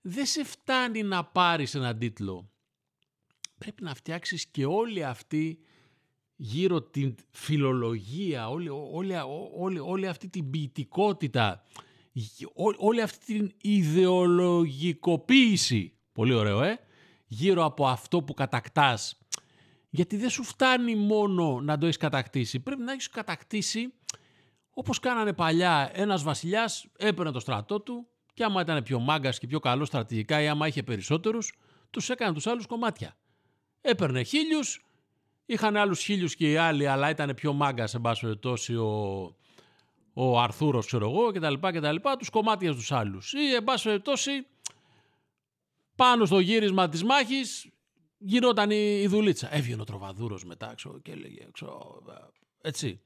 Δεν 0.00 0.26
σε 0.26 0.44
φτάνει 0.44 1.02
να 1.02 1.24
πάρεις 1.24 1.74
έναν 1.74 1.98
τίτλο. 1.98 2.50
Πρέπει 3.58 3.82
να 3.82 3.94
φτιάξεις 3.94 4.46
και 4.46 4.64
όλη 4.64 5.04
αυτή 5.04 5.58
γύρω 6.36 6.82
την 6.82 7.14
φιλολογία, 7.30 8.48
όλη, 8.48 8.68
όλη, 8.68 9.14
όλη, 9.56 9.78
όλη 9.78 10.08
αυτή 10.08 10.28
την 10.28 10.50
ποιητικότητα, 10.50 11.62
ό- 12.54 12.86
όλη 12.86 13.02
αυτή 13.02 13.24
την 13.38 13.52
ιδεολογικοποίηση, 13.60 15.92
πολύ 16.12 16.34
ωραίο 16.34 16.62
ε, 16.62 16.78
γύρω 17.26 17.64
από 17.64 17.86
αυτό 17.86 18.22
που 18.22 18.34
κατακτάς. 18.34 19.16
Γιατί 19.90 20.16
δεν 20.16 20.30
σου 20.30 20.42
φτάνει 20.42 20.96
μόνο 20.96 21.60
να 21.60 21.78
το 21.78 21.86
έχεις 21.86 21.96
κατακτήσει. 21.96 22.60
Πρέπει 22.60 22.82
να 22.82 22.92
έχεις 22.92 23.08
κατακτήσει 23.08 23.92
όπως 24.74 24.98
κάνανε 24.98 25.32
παλιά 25.32 25.90
ένας 25.92 26.22
βασιλιάς 26.22 26.86
έπαιρνε 26.96 27.30
το 27.30 27.40
στρατό 27.40 27.80
του 27.80 28.06
και 28.34 28.44
άμα 28.44 28.60
ήταν 28.60 28.82
πιο 28.82 28.98
μάγκας 28.98 29.38
και 29.38 29.46
πιο 29.46 29.60
καλός 29.60 29.88
στρατηγικά 29.88 30.40
ή 30.42 30.48
άμα 30.48 30.66
είχε 30.66 30.82
περισσότερους, 30.82 31.52
τους 31.90 32.10
έκανε 32.10 32.32
τους 32.32 32.46
άλλους 32.46 32.66
κομμάτια. 32.66 33.16
Έπαιρνε 33.80 34.22
χίλιους, 34.22 34.84
είχαν 35.46 35.76
άλλους 35.76 36.02
χίλιους 36.02 36.34
και 36.34 36.50
οι 36.50 36.56
άλλοι, 36.56 36.86
αλλά 36.86 37.10
ήταν 37.10 37.34
πιο 37.34 37.52
μάγκας 37.52 37.90
σε 37.90 37.98
πάση 37.98 38.20
περιπτώσει 38.20 38.76
ο, 38.76 39.20
ο 40.12 40.40
Αρθούρος, 40.40 40.86
ξέρω 40.86 41.10
εγώ, 41.10 41.32
κτλ. 41.32 41.54
κτλ 41.78 41.96
τους 42.18 42.30
κομμάτια 42.30 42.72
στους 42.72 42.92
άλλους. 42.92 43.32
Ή, 43.32 43.54
εν 43.54 43.64
πάση 43.64 43.84
περιπτώσει, 43.84 44.46
πάνω 45.96 46.24
στο 46.24 46.38
γύρισμα 46.38 46.88
της 46.88 47.04
μάχης 47.04 47.70
γινόταν 48.18 48.70
η, 48.70 49.00
η 49.02 49.06
δουλίτσα. 49.06 49.54
Έβγαινε 49.54 49.80
ο 49.80 49.84
Τροβαδούρος 49.84 50.44
μετά, 50.44 50.74
ξέρω, 50.74 50.98
και 50.98 51.12
έλεγε, 51.12 51.48
ξέρω, 51.52 52.02
έτσι. 52.62 53.00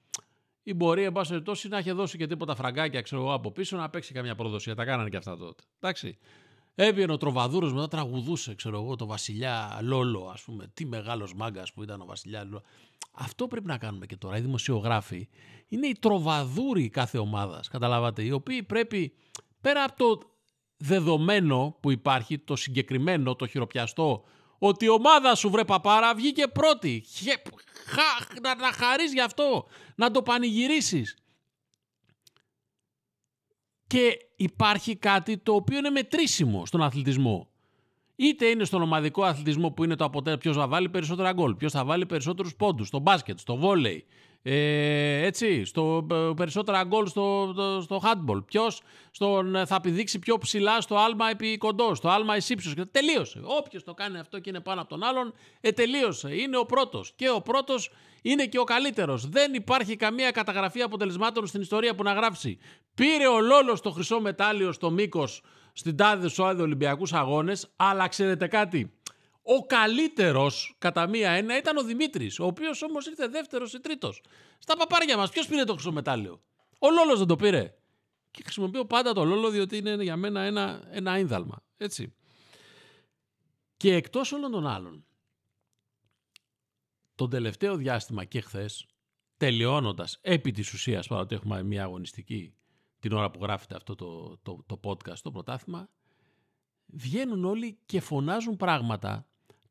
Ή 0.68 0.74
μπορεί, 0.74 1.02
εν 1.04 1.12
πάση 1.12 1.30
περιπτώσει, 1.30 1.68
να 1.68 1.78
έχει 1.78 1.90
δώσει 1.90 2.18
και 2.18 2.26
τίποτα 2.26 2.54
φραγκάκια, 2.54 3.00
ξέρω 3.00 3.22
εγώ, 3.22 3.32
από 3.32 3.50
πίσω, 3.50 3.76
να 3.76 3.90
παίξει 3.90 4.12
καμιά 4.12 4.34
προδοσία. 4.34 4.74
Τα 4.74 4.84
κάνανε 4.84 5.08
και 5.08 5.16
αυτά 5.16 5.36
τότε. 5.36 5.62
Εντάξει. 5.80 6.18
Έβγαινε 6.74 7.12
ο 7.12 7.16
Τροβαδούρος 7.16 7.72
μετά 7.72 7.88
τραγουδούσε, 7.88 8.54
ξέρω 8.54 8.82
εγώ, 8.82 8.96
το 8.96 9.06
βασιλιά 9.06 9.78
Λόλο, 9.82 10.30
ας 10.32 10.42
πούμε. 10.42 10.70
Τι 10.74 10.86
μεγάλος 10.86 11.34
μάγκας 11.34 11.72
που 11.72 11.82
ήταν 11.82 12.00
ο 12.00 12.04
βασιλιά 12.04 12.44
Λόλο. 12.44 12.62
Αυτό 13.12 13.48
πρέπει 13.48 13.66
να 13.66 13.78
κάνουμε 13.78 14.06
και 14.06 14.16
τώρα. 14.16 14.36
Οι 14.36 14.40
δημοσιογράφοι 14.40 15.28
είναι 15.68 15.86
οι 15.86 15.96
τροβαδούροι 16.00 16.88
κάθε 16.88 17.18
ομάδας, 17.18 17.68
καταλάβατε, 17.68 18.22
οι 18.22 18.30
οποίοι 18.30 18.62
πρέπει, 18.62 19.12
πέρα 19.60 19.84
από 19.84 19.96
το 19.96 20.30
δεδομένο 20.76 21.76
που 21.80 21.90
υπάρχει, 21.90 22.38
το 22.38 22.56
συγκεκριμένο, 22.56 23.36
το 23.36 23.46
χειροπιαστό, 23.46 24.24
ότι 24.58 24.84
η 24.84 24.88
ομάδα 24.88 25.34
σου 25.34 25.50
βρε 25.50 25.64
παπάρα 25.64 26.14
βγήκε 26.14 26.46
πρώτη. 26.48 27.04
Χε, 27.06 27.32
χα, 27.86 28.40
να, 28.40 28.54
να 28.54 28.72
χαρείς 28.72 29.12
γι' 29.12 29.20
αυτό, 29.20 29.66
να 29.94 30.10
το 30.10 30.22
πανηγυρίσεις. 30.22 31.16
Και 33.86 34.18
υπάρχει 34.36 34.96
κάτι 34.96 35.38
το 35.38 35.54
οποίο 35.54 35.78
είναι 35.78 35.90
μετρήσιμο 35.90 36.66
στον 36.66 36.82
αθλητισμό. 36.82 37.48
Είτε 38.16 38.46
είναι 38.46 38.64
στον 38.64 38.82
ομαδικό 38.82 39.24
αθλητισμό 39.24 39.70
που 39.70 39.84
είναι 39.84 39.96
το 39.96 40.04
αποτέλεσμα 40.04 40.42
ποιος 40.42 40.56
θα 40.56 40.68
βάλει 40.68 40.88
περισσότερα 40.88 41.32
γκολ, 41.32 41.54
ποιος 41.54 41.72
θα 41.72 41.84
βάλει 41.84 42.06
περισσότερους 42.06 42.56
πόντους, 42.56 42.86
στο 42.86 42.98
μπάσκετ, 42.98 43.38
στο 43.38 43.56
βόλεϊ, 43.56 44.06
ε, 44.48 45.26
έτσι, 45.26 45.64
στο, 45.64 46.06
ε, 46.10 46.30
περισσότερα 46.36 46.84
γκολ 46.84 47.06
στο, 47.06 47.50
στο, 47.52 47.80
στο 47.80 48.00
handball. 48.04 48.44
Ποιος 48.46 48.82
θα 49.64 49.80
πηδήξει 49.80 50.18
πιο 50.18 50.38
ψηλά 50.38 50.80
στο 50.80 50.96
άλμα 50.96 51.30
επί 51.30 51.56
κοντό, 51.56 51.94
στο 51.94 52.08
άλμα 52.08 52.36
εις 52.36 52.50
ύψος. 52.50 52.74
Τελείωσε. 52.90 53.40
Όποιος 53.42 53.84
το 53.84 53.94
κάνει 53.94 54.18
αυτό 54.18 54.38
και 54.38 54.50
είναι 54.50 54.60
πάνω 54.60 54.80
από 54.80 54.88
τον 54.88 55.02
άλλον, 55.02 55.34
ε, 55.60 55.72
τελείωσε. 55.72 56.34
Είναι 56.34 56.56
ο 56.56 56.64
πρώτος. 56.64 57.12
Και 57.16 57.30
ο 57.30 57.40
πρώτος 57.40 57.90
είναι 58.22 58.46
και 58.46 58.58
ο 58.58 58.64
καλύτερος. 58.64 59.28
Δεν 59.28 59.54
υπάρχει 59.54 59.96
καμία 59.96 60.30
καταγραφή 60.30 60.82
αποτελεσμάτων 60.82 61.46
στην 61.46 61.60
ιστορία 61.60 61.94
που 61.94 62.02
να 62.02 62.12
γράψει. 62.12 62.58
Πήρε 62.94 63.26
ο 63.26 63.40
Λόλος 63.40 63.80
το 63.80 63.90
χρυσό 63.90 64.20
μετάλλιο 64.20 64.72
στο 64.72 64.90
μήκος 64.90 65.42
στην 65.72 65.96
τάδε 65.96 66.28
σοάδε 66.28 66.62
Ολυμπιακούς 66.62 67.12
Αγώνες, 67.12 67.68
αλλά 67.76 68.08
ξέρετε 68.08 68.46
κάτι; 68.46 68.92
Ο 69.48 69.66
καλύτερος 69.66 70.74
κατά 70.78 71.06
μία 71.06 71.30
έννοια 71.30 71.56
ήταν 71.56 71.76
ο 71.76 71.82
Δημήτρης, 71.82 72.38
ο 72.38 72.46
οποίος 72.46 72.82
όμως 72.82 73.06
ήρθε 73.06 73.28
δεύτερος 73.28 73.72
ή 73.72 73.80
τρίτος. 73.80 74.22
Στα 74.58 74.76
παπάρια 74.76 75.16
μας, 75.16 75.30
ποιος 75.30 75.46
πήρε 75.46 75.64
το 75.64 75.72
χρυσό 75.72 75.92
μετάλλιο. 75.92 76.42
Ο 76.78 76.90
Λόλος 76.90 77.18
δεν 77.18 77.26
το 77.26 77.36
πήρε. 77.36 77.74
Και 78.30 78.42
χρησιμοποιώ 78.42 78.84
πάντα 78.84 79.12
το 79.12 79.24
Λόλο 79.24 79.50
διότι 79.50 79.76
είναι 79.76 80.02
για 80.02 80.16
μένα 80.16 80.40
ένα, 80.40 80.82
ένα 80.90 81.18
ίνδαλμα. 81.18 81.62
Έτσι. 81.76 82.14
Και 83.76 83.94
εκτός 83.94 84.32
όλων 84.32 84.50
των 84.50 84.66
άλλων, 84.66 85.04
τον 87.14 87.30
τελευταίο 87.30 87.76
διάστημα 87.76 88.24
και 88.24 88.40
χθες, 88.40 88.86
τελειώνοντας 89.36 90.18
επί 90.20 90.50
της 90.50 90.72
ουσίας, 90.72 91.06
παρότι 91.06 91.34
έχουμε 91.34 91.62
μια 91.62 91.82
αγωνιστική 91.82 92.54
την 93.00 93.12
ώρα 93.12 93.30
που 93.30 93.38
γράφεται 93.42 93.74
αυτό 93.74 93.94
το, 93.94 94.38
το, 94.42 94.64
το 94.66 94.80
podcast, 94.84 95.18
το 95.22 95.30
πρωτάθλημα, 95.30 95.88
βγαίνουν 96.86 97.44
όλοι 97.44 97.78
και 97.86 98.00
φωνάζουν 98.00 98.56
πράγματα 98.56 99.26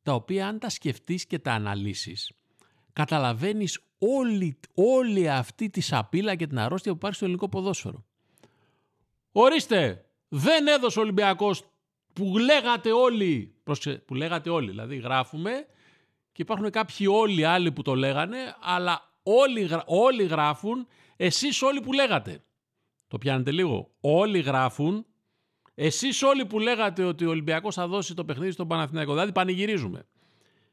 τα 0.06 0.14
οποία 0.14 0.48
αν 0.48 0.58
τα 0.58 0.68
σκεφτείς 0.68 1.26
και 1.26 1.38
τα 1.38 1.52
αναλύσεις, 1.52 2.32
καταλαβαίνεις 2.92 3.80
όλη, 3.98 4.58
όλη 4.74 5.30
αυτή 5.30 5.70
τη 5.70 5.80
σαπίλα 5.80 6.34
και 6.34 6.46
την 6.46 6.58
αρρώστια 6.58 6.90
που 6.90 6.96
υπάρχει 6.96 7.16
στο 7.16 7.24
ελληνικό 7.24 7.48
ποδόσφαιρο. 7.48 8.04
Ορίστε, 9.32 10.04
δεν 10.28 10.66
έδωσε 10.66 10.98
ο 10.98 11.02
Ολυμπιακός 11.02 11.62
που 12.12 12.38
λέγατε 12.38 12.92
όλοι, 12.92 13.54
που 14.04 14.14
λέγατε 14.14 14.50
όλοι, 14.50 14.70
δηλαδή 14.70 14.96
γράφουμε 14.96 15.66
και 16.32 16.42
υπάρχουν 16.42 16.70
κάποιοι 16.70 17.06
όλοι 17.10 17.44
άλλοι 17.44 17.72
που 17.72 17.82
το 17.82 17.94
λέγανε, 17.94 18.38
αλλά 18.60 19.18
όλοι, 19.22 19.68
όλοι 19.86 20.24
γράφουν 20.24 20.86
εσείς 21.16 21.62
όλοι 21.62 21.80
που 21.80 21.92
λέγατε. 21.92 22.44
Το 23.08 23.18
πιάνετε 23.18 23.50
λίγο. 23.50 23.90
Όλοι 24.00 24.40
γράφουν. 24.40 25.06
Εσείς 25.78 26.22
όλοι 26.22 26.46
που 26.46 26.58
λέγατε 26.58 27.04
ότι 27.04 27.24
ο 27.24 27.28
Ολυμπιακός 27.30 27.74
θα 27.74 27.86
δώσει 27.86 28.14
το 28.14 28.24
παιχνίδι 28.24 28.50
στον 28.50 28.68
Παναθηναϊκό, 28.68 29.12
δηλαδή 29.12 29.32
πανηγυρίζουμε. 29.32 30.06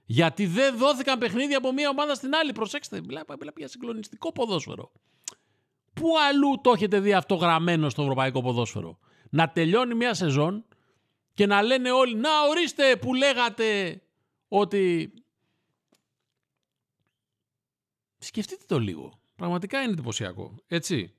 Γιατί 0.06 0.46
δεν 0.46 0.78
δόθηκαν 0.78 1.20
παιχνίδια 1.20 1.58
από 1.58 1.74
μία 1.74 1.90
ομάδα 1.90 2.16
στην 2.16 2.36
άλλη. 2.36 2.52
Προσέξτε, 2.52 3.02
μιλάμε 3.02 3.26
για 3.56 3.68
συγκλονιστικό 3.68 4.32
ποδόσφαιρο. 4.32 4.92
Πού 5.94 6.08
αλλού 6.30 6.62
το 6.62 6.72
έχετε 6.72 7.00
δει 7.00 7.14
αυτό 7.14 7.36
γραμμένο 7.36 7.90
στο 7.90 8.02
ευρωπαϊκό 8.02 8.42
ποδόσφαιρο; 8.42 9.00
Να 9.30 9.50
τελειώνει 9.50 9.94
μία 9.96 10.14
σεζόν 10.14 10.66
και 11.34 11.46
να 11.46 11.62
λένε 11.62 11.92
όλοι, 11.92 12.16
να 12.16 12.30
ορίστε 12.50 12.96
που 12.96 13.14
λέγατε 13.14 14.02
ότι... 14.48 15.14
Σκεφτείτε 18.18 18.64
το 18.68 18.80
λίγο. 18.80 19.20
Πραγματικά 19.36 19.82
είναι 19.82 19.92
εντυπωσιακό. 19.92 20.56
Έτσι 20.68 21.14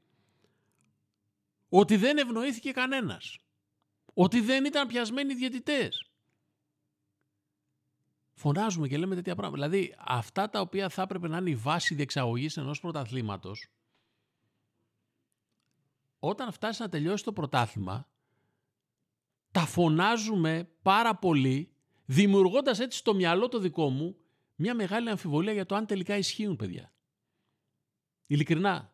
ότι 1.69 1.97
δεν 1.97 2.19
ευνοήθηκε 2.19 2.73
κανένας. 2.73 3.39
Ότι 4.15 4.41
δεν 4.41 4.65
ήταν 4.65 4.87
πιασμένοι 4.87 5.35
διαιτητές. 5.35 6.09
Φωνάζουμε 8.35 8.89
και 8.89 8.99
λέμε 8.99 9.15
τέτοια 9.15 9.35
πράγματα. 9.35 9.63
Δηλαδή 9.63 9.95
αυτά 9.99 10.51
τα 10.51 10.61
οποία 10.61 10.89
θα 10.89 11.03
έπρεπε 11.03 11.29
να 11.29 11.37
είναι 11.37 11.51
η 11.51 11.55
βάση 11.55 11.95
διεξαγωγής 11.95 12.57
ενός 12.57 12.81
πρωταθλήματος 12.81 13.69
όταν 16.19 16.53
φτάσει 16.53 16.83
να 16.83 16.89
τελειώσει 16.89 17.25
το 17.25 17.33
πρωτάθλημα 17.33 18.09
τα 19.51 19.67
φωνάζουμε 19.67 20.69
πάρα 20.83 21.17
πολύ 21.17 21.73
δημιουργώντας 22.05 22.79
έτσι 22.81 22.99
στο 22.99 23.15
μυαλό 23.15 23.49
το 23.49 23.59
δικό 23.59 23.89
μου 23.91 24.17
μια 24.55 24.75
μεγάλη 24.75 25.11
αμφιβολία 25.11 25.53
για 25.53 25.67
το 25.67 25.75
αν 25.75 25.87
τελικά 25.87 26.17
ισχύουν 26.17 26.57
παιδιά. 26.57 26.93
Ειλικρινά. 28.27 28.94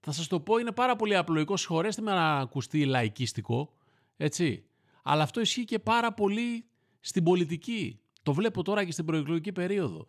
Θα 0.00 0.12
σας 0.12 0.26
το 0.26 0.40
πω, 0.40 0.58
είναι 0.58 0.72
πάρα 0.72 0.96
πολύ 0.96 1.16
απλοϊκό, 1.16 1.56
συγχωρέστε 1.56 2.02
με 2.02 2.12
να 2.12 2.38
ακουστεί 2.38 2.84
λαϊκίστικο, 2.84 3.72
έτσι. 4.16 4.64
Αλλά 5.02 5.22
αυτό 5.22 5.40
ισχύει 5.40 5.64
και 5.64 5.78
πάρα 5.78 6.12
πολύ 6.14 6.64
στην 7.00 7.24
πολιτική. 7.24 8.00
Το 8.22 8.32
βλέπω 8.32 8.62
τώρα 8.62 8.84
και 8.84 8.92
στην 8.92 9.04
προεκλογική 9.04 9.52
περίοδο. 9.52 10.08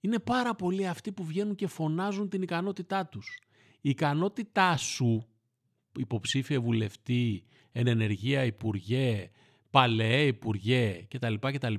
Είναι 0.00 0.18
πάρα 0.18 0.54
πολλοί 0.54 0.86
αυτοί 0.86 1.12
που 1.12 1.24
βγαίνουν 1.24 1.54
και 1.54 1.66
φωνάζουν 1.66 2.28
την 2.28 2.42
ικανότητά 2.42 3.06
τους. 3.06 3.38
Η 3.80 3.88
ικανότητά 3.88 4.76
σου, 4.76 5.26
υποψήφια 5.98 6.60
βουλευτή, 6.60 7.44
εν 7.72 7.86
ενεργεία 7.86 8.44
υπουργέ, 8.44 9.30
παλαιέ 9.70 10.26
υπουργέ 10.26 11.06
κτλ. 11.10 11.34
κτλ. 11.40 11.74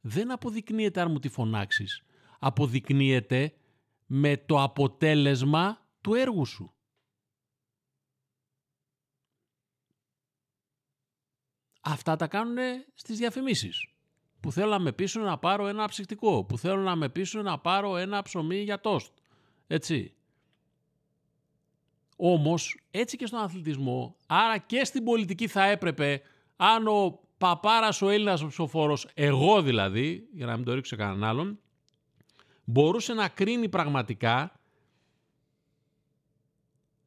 δεν 0.00 0.32
αποδεικνύεται 0.32 1.00
αν 1.00 1.10
μου 1.10 1.18
τη 1.18 1.28
φωνάξεις. 1.28 2.02
Αποδεικνύεται 2.38 3.52
με 4.06 4.36
το 4.36 4.62
αποτέλεσμα 4.62 5.79
του 6.00 6.14
έργου 6.14 6.44
σου. 6.44 6.74
Αυτά 11.80 12.16
τα 12.16 12.26
κάνουν 12.26 12.56
στις 12.94 13.18
διαφημίσεις. 13.18 13.88
Που 14.40 14.52
θέλω 14.52 14.70
να 14.70 14.78
με 14.78 14.92
πείσουν 14.92 15.22
να 15.22 15.38
πάρω 15.38 15.66
ένα 15.66 15.88
ψυχτικό. 15.88 16.44
Που 16.44 16.58
θέλω 16.58 16.80
να 16.80 16.96
με 16.96 17.08
πείσουν 17.08 17.42
να 17.42 17.58
πάρω 17.58 17.96
ένα 17.96 18.22
ψωμί 18.22 18.62
για 18.62 18.80
τόστ. 18.80 19.12
Έτσι. 19.66 20.14
Όμως, 22.16 22.80
έτσι 22.90 23.16
και 23.16 23.26
στον 23.26 23.40
αθλητισμό, 23.40 24.16
άρα 24.26 24.58
και 24.58 24.84
στην 24.84 25.04
πολιτική 25.04 25.48
θα 25.48 25.64
έπρεπε, 25.64 26.22
αν 26.56 26.86
ο 26.88 27.20
παπάρας 27.38 28.02
ο 28.02 28.08
Έλληνας 28.08 28.42
ο 28.42 28.46
ψηφοφόρος, 28.46 29.08
εγώ 29.14 29.62
δηλαδή, 29.62 30.28
για 30.32 30.46
να 30.46 30.56
μην 30.56 30.64
το 30.64 30.74
ρίξω 30.74 30.96
κανέναν 30.96 31.24
άλλον, 31.24 31.60
μπορούσε 32.64 33.12
να 33.12 33.28
κρίνει 33.28 33.68
πραγματικά 33.68 34.59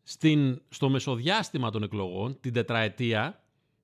στην, 0.04 0.62
στο 0.70 0.90
μεσοδιάστημα 0.90 1.70
των 1.70 1.84
εκλογών, 1.84 2.40
την 2.40 2.54
τετραετία, 2.54 3.44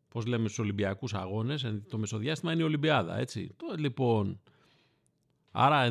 πώς 0.10 0.26
λέμε 0.26 0.46
στους 0.46 0.60
Ολυμπιακούς 0.60 1.14
αγώνες, 1.14 1.74
το 1.90 1.98
μεσοδιάστημα 1.98 2.52
είναι 2.52 2.62
η 2.62 2.66
Ολυμπιάδα, 2.66 3.18
έτσι. 3.18 3.56
Το, 3.58 3.76
λοιπόν, 3.78 4.40
άρα 5.52 5.82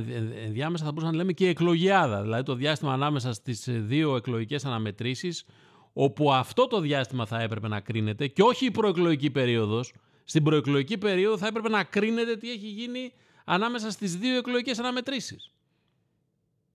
ενδιάμεσα 0.44 0.84
θα 0.84 0.90
μπορούσαμε 0.90 1.16
να 1.16 1.22
λέμε 1.22 1.32
και 1.32 1.48
εκλογιάδα, 1.48 2.22
δηλαδή 2.22 2.42
το 2.42 2.54
διάστημα 2.54 2.92
ανάμεσα 2.92 3.32
στις 3.32 3.64
δύο 3.68 4.16
εκλογικές 4.16 4.64
αναμετρήσεις, 4.64 5.44
όπου 5.92 6.32
αυτό 6.32 6.66
το 6.66 6.80
διάστημα 6.80 7.26
θα 7.26 7.40
έπρεπε 7.40 7.68
να 7.68 7.80
κρίνεται 7.80 8.26
και 8.26 8.42
όχι 8.42 8.66
η 8.66 8.70
προεκλογική 8.70 9.30
περίοδος. 9.30 9.92
Στην 10.24 10.42
προεκλογική 10.42 10.98
περίοδο 10.98 11.38
θα 11.38 11.46
έπρεπε 11.46 11.68
να 11.68 11.84
κρίνεται 11.84 12.36
τι 12.36 12.50
έχει 12.50 12.68
γίνει 12.68 13.12
ανάμεσα 13.44 13.90
στις 13.90 14.16
δύο 14.16 14.36
εκλογικές 14.36 14.78
αναμετρήσεις. 14.78 15.52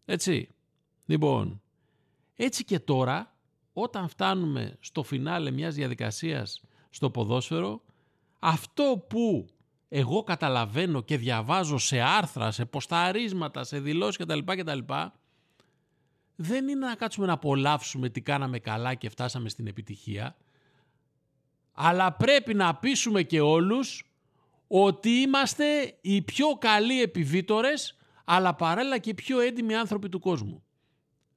Έτσι. 0.05 0.49
Λοιπόν, 1.05 1.61
έτσι 2.35 2.63
και 2.63 2.79
τώρα, 2.79 3.32
όταν 3.73 4.07
φτάνουμε 4.07 4.77
στο 4.79 5.03
φινάλε 5.03 5.51
μιας 5.51 5.75
διαδικασίας 5.75 6.61
στο 6.89 7.09
ποδόσφαιρο, 7.09 7.81
αυτό 8.39 9.05
που 9.09 9.47
εγώ 9.89 10.23
καταλαβαίνω 10.23 11.01
και 11.01 11.17
διαβάζω 11.17 11.77
σε 11.77 11.99
άρθρα, 11.99 12.51
σε 12.51 12.65
ποσταρίσματα, 12.65 13.63
σε 13.63 13.79
δηλώσεις 13.79 14.17
κτλ. 14.17 14.39
κτλ 14.45 14.79
δεν 16.35 16.67
είναι 16.67 16.87
να 16.87 16.95
κάτσουμε 16.95 17.25
να 17.25 17.33
απολαύσουμε 17.33 18.09
τι 18.09 18.21
κάναμε 18.21 18.59
καλά 18.59 18.93
και 18.93 19.09
φτάσαμε 19.09 19.49
στην 19.49 19.67
επιτυχία, 19.67 20.35
αλλά 21.71 22.13
πρέπει 22.13 22.53
να 22.53 22.75
πείσουμε 22.75 23.23
και 23.23 23.41
όλους 23.41 24.13
ότι 24.67 25.09
είμαστε 25.09 25.97
οι 26.01 26.21
πιο 26.21 26.47
καλοί 26.47 27.01
επιβίτορες, 27.01 27.97
αλλά 28.23 28.55
παράλληλα 28.55 28.97
και 28.97 29.09
οι 29.09 29.13
πιο 29.13 29.39
έντιμοι 29.39 29.75
άνθρωποι 29.75 30.09
του 30.09 30.19
κόσμου. 30.19 30.63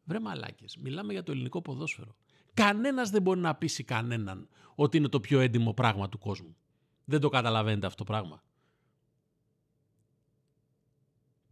Βρε 0.05 0.21
μαλάκες, 0.21 0.77
μιλάμε 0.77 1.13
για 1.13 1.23
το 1.23 1.33
ελληνικό 1.33 1.63
ποδόσφαιρο. 1.63 2.17
Κανένας 2.57 3.11
δεν 3.11 3.23
μπορεί 3.23 3.41
να 3.41 3.55
πείσει 3.55 3.85
κανέναν 3.85 4.49
ότι 4.75 4.97
είναι 4.97 5.09
το 5.09 5.21
πιο 5.21 5.41
έντιμο 5.41 5.73
πράγμα 5.73 6.09
του 6.09 6.19
κόσμου. 6.19 6.57
Δεν 7.05 7.21
το 7.21 7.29
καταλαβαίνετε 7.29 7.87
αυτό 7.87 8.05
το 8.05 8.13
πράγμα. 8.13 8.43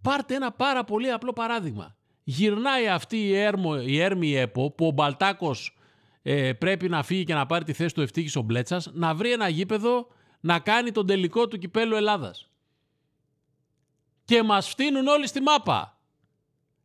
Πάρτε 0.03 0.35
ένα 0.35 0.53
πάρα 0.53 0.85
πολύ 0.85 1.11
απλό 1.11 1.33
παράδειγμα 1.33 1.97
γυρνάει 2.25 2.89
αυτή 2.89 3.17
η, 3.17 3.37
έρμο, 3.37 3.75
η 3.87 4.01
έρμη 4.01 4.35
ΕΠΟ 4.37 4.71
που 4.71 4.87
ο 4.87 4.91
Μπαλτάκος 4.91 5.77
ε, 6.23 6.53
πρέπει 6.53 6.89
να 6.89 7.03
φύγει 7.03 7.25
και 7.25 7.35
να 7.35 7.47
πάρει 7.47 7.65
τη 7.65 7.73
θέση 7.73 7.95
του 7.95 8.01
Ευτύχης 8.01 8.37
ο 8.37 8.41
Μπλέτσας 8.43 8.91
να 8.93 9.15
βρει 9.15 9.33
ένα 9.33 9.49
γήπεδο 9.49 10.07
να 10.41 10.59
κάνει 10.59 10.93
τον 10.93 11.07
τελικό 11.07 11.49
του 11.49 11.59
κυπέλου 11.59 11.95
Ελλάδας. 11.95 12.49
Και 14.25 14.43
μας 14.43 14.69
φτύνουν 14.69 15.07
όλοι 15.07 15.27
στη 15.27 15.41
μάπα. 15.41 15.99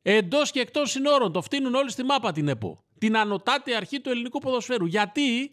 Εντός 0.02 0.52
και 0.52 0.60
εκτός 0.60 0.92
συνόρων 0.92 1.32
το 1.32 1.42
φτύνουν 1.42 1.76
όλοι 1.76 1.92
στη 1.92 2.04
μάπα 2.04 2.32
την 2.32 2.48
ΕΠΟ. 2.48 2.84
Την 3.00 3.18
ανωτάτη 3.18 3.74
αρχή 3.74 4.00
του 4.00 4.10
ελληνικού 4.10 4.39
ποδοσφαίρου. 4.39 4.86
Γιατί; 4.86 5.51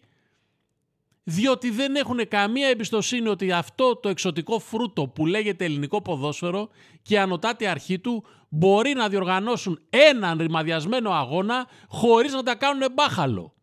Διότι 1.23 1.69
δεν 1.69 1.95
έχουν 1.95 2.27
καμία 2.27 2.67
εμπιστοσύνη 2.67 3.27
ότι 3.27 3.51
αυτό 3.51 3.95
το 3.95 4.09
εξωτικό 4.09 4.59
φρούτο 4.59 5.07
που 5.07 5.25
λέγεται 5.25 5.65
ελληνικό 5.65 6.01
ποδόσφαιρο 6.01 6.69
και 7.01 7.13
η 7.13 7.17
ανωτάτη 7.17 7.65
αρχή 7.65 7.99
του 7.99 8.23
μπορεί 8.49 8.93
να 8.93 9.09
διοργανώσουν 9.09 9.79
έναν 9.89 10.37
ρημαδιασμένο 10.37 11.11
αγώνα 11.11 11.67
χωρίς 11.87 12.33
να 12.33 12.43
τα 12.43 12.55
κάνουν 12.55 12.91
μπάχαλο. 12.93 13.53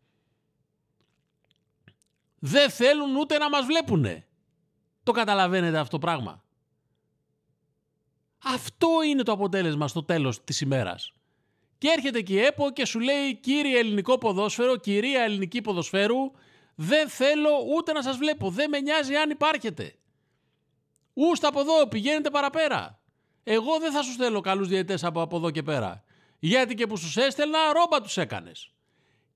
Δεν 2.38 2.70
θέλουν 2.70 3.16
ούτε 3.16 3.38
να 3.38 3.48
μας 3.48 3.64
βλέπουνε. 3.64 4.26
Το 5.02 5.12
καταλαβαίνετε 5.12 5.78
αυτό 5.78 5.98
το 5.98 6.06
πράγμα; 6.06 6.44
Αυτό 8.44 8.88
είναι 9.08 9.22
το 9.22 9.32
αποτέλεσμα 9.32 9.88
στο 9.88 10.04
τέλος 10.04 10.44
της 10.44 10.60
ημέρας. 10.60 11.12
Και 11.84 11.90
έρχεται 11.96 12.20
και 12.20 12.34
η 12.34 12.40
ΕΠΟ 12.40 12.70
και 12.70 12.86
σου 12.86 13.00
λέει 13.00 13.34
κύριε 13.34 13.78
ελληνικό 13.78 14.18
ποδόσφαιρο, 14.18 14.76
κυρία 14.76 15.22
ελληνική 15.22 15.60
ποδοσφαίρου, 15.60 16.32
δεν 16.74 17.08
θέλω 17.08 17.50
ούτε 17.76 17.92
να 17.92 18.02
σας 18.02 18.16
βλέπω. 18.16 18.50
Δεν 18.50 18.68
με 18.68 18.80
νοιάζει 18.80 19.14
αν 19.14 19.30
υπάρχετε. 19.30 19.94
Ούστα 21.12 21.48
από 21.48 21.60
εδώ, 21.60 21.88
πηγαίνετε 21.88 22.30
παραπέρα. 22.30 23.00
Εγώ 23.42 23.78
δεν 23.78 23.92
θα 23.92 24.02
σου 24.02 24.12
στέλνω 24.12 24.40
καλούς 24.40 24.68
διαιτές 24.68 25.04
από, 25.04 25.20
από 25.20 25.36
εδώ 25.36 25.50
και 25.50 25.62
πέρα. 25.62 26.04
Γιατί 26.38 26.74
και 26.74 26.86
που 26.86 26.96
σου 26.96 27.20
έστελνα, 27.20 27.58
ρόμπα 27.72 28.00
τους 28.00 28.16
έκανες. 28.16 28.70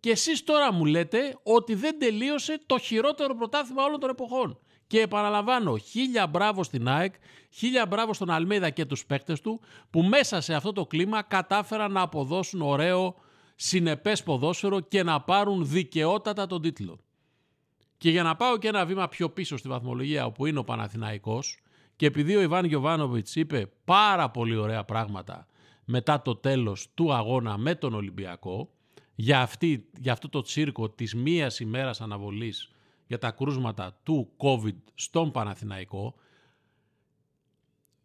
Και 0.01 0.11
εσείς 0.11 0.45
τώρα 0.45 0.73
μου 0.73 0.85
λέτε 0.85 1.39
ότι 1.43 1.75
δεν 1.75 1.99
τελείωσε 1.99 2.61
το 2.67 2.79
χειρότερο 2.79 3.35
πρωτάθλημα 3.35 3.85
όλων 3.85 4.01
των 4.01 4.11
εποχών. 4.11 4.61
Και 4.89 5.01
επαναλαμβάνω, 5.01 5.77
χίλια 5.77 6.27
μπράβο 6.27 6.63
στην 6.63 6.89
ΑΕΚ, 6.89 7.15
χίλια 7.51 7.87
μπράβο 7.87 8.15
στον 8.15 8.31
Αλμίδα 8.31 8.71
και 8.71 8.85
τους 8.85 9.07
παίκτες 9.07 9.41
του, 9.41 9.61
που 9.91 10.03
μέσα 10.03 10.41
σε 10.41 10.55
αυτό 10.55 10.73
το 10.73 10.87
κλίμα 10.87 11.23
κατάφεραν 11.23 11.93
να 11.93 12.01
αποδώσουν 12.01 12.63
ωραίο 12.63 13.15
συνεπές 13.55 14.23
ποδόσφαιρο 14.23 14.81
και 14.81 15.03
να 15.03 15.21
πάρουν 15.21 15.69
δικαιότατα 15.69 16.47
τον 16.47 16.63
τίτλο. 16.63 16.99
Και 17.99 18.11
για 18.11 18.23
να 18.23 18.37
πάω 18.37 18.59
και 18.59 18.69
ένα 18.69 18.87
βήμα 18.87 19.09
πιο 19.09 19.31
πίσω 19.31 19.57
στη 19.57 19.69
βαθμολογία 19.69 20.27
όπου 20.27 20.47
είναι 20.47 20.59
ο 20.59 20.65
Παναθηναϊκός 20.65 21.59
και 21.97 22.07
επειδή 22.07 22.37
ο 22.37 22.41
Ιβάν 22.41 22.65
Γιωβάνοβιτς 22.65 23.37
είπε 23.37 23.71
πάρα 23.85 24.31
πολύ 24.31 24.57
ωραία 24.57 24.85
πράγματα 24.85 25.47
μετά 25.85 26.23
το 26.23 26.37
τέλος 26.37 26.89
του 26.95 27.13
αγώνα 27.13 27.59
με 27.59 27.75
τον 27.75 27.95
Ολυμπιακό 27.95 28.71
για, 29.15 29.41
αυτή, 29.41 29.89
για 30.01 30.13
αυτό 30.13 30.29
το 30.29 30.43
τσίρκο 30.43 30.91
της 30.91 31.15
μίας 31.15 31.61
ημέρας 31.61 32.01
αναβολής 32.01 32.71
για 33.09 33.19
τα 33.19 33.31
κρούσματα 33.31 33.99
του 34.03 34.33
COVID 34.37 34.77
στον 34.95 35.31
Παναθηναϊκό 35.31 36.15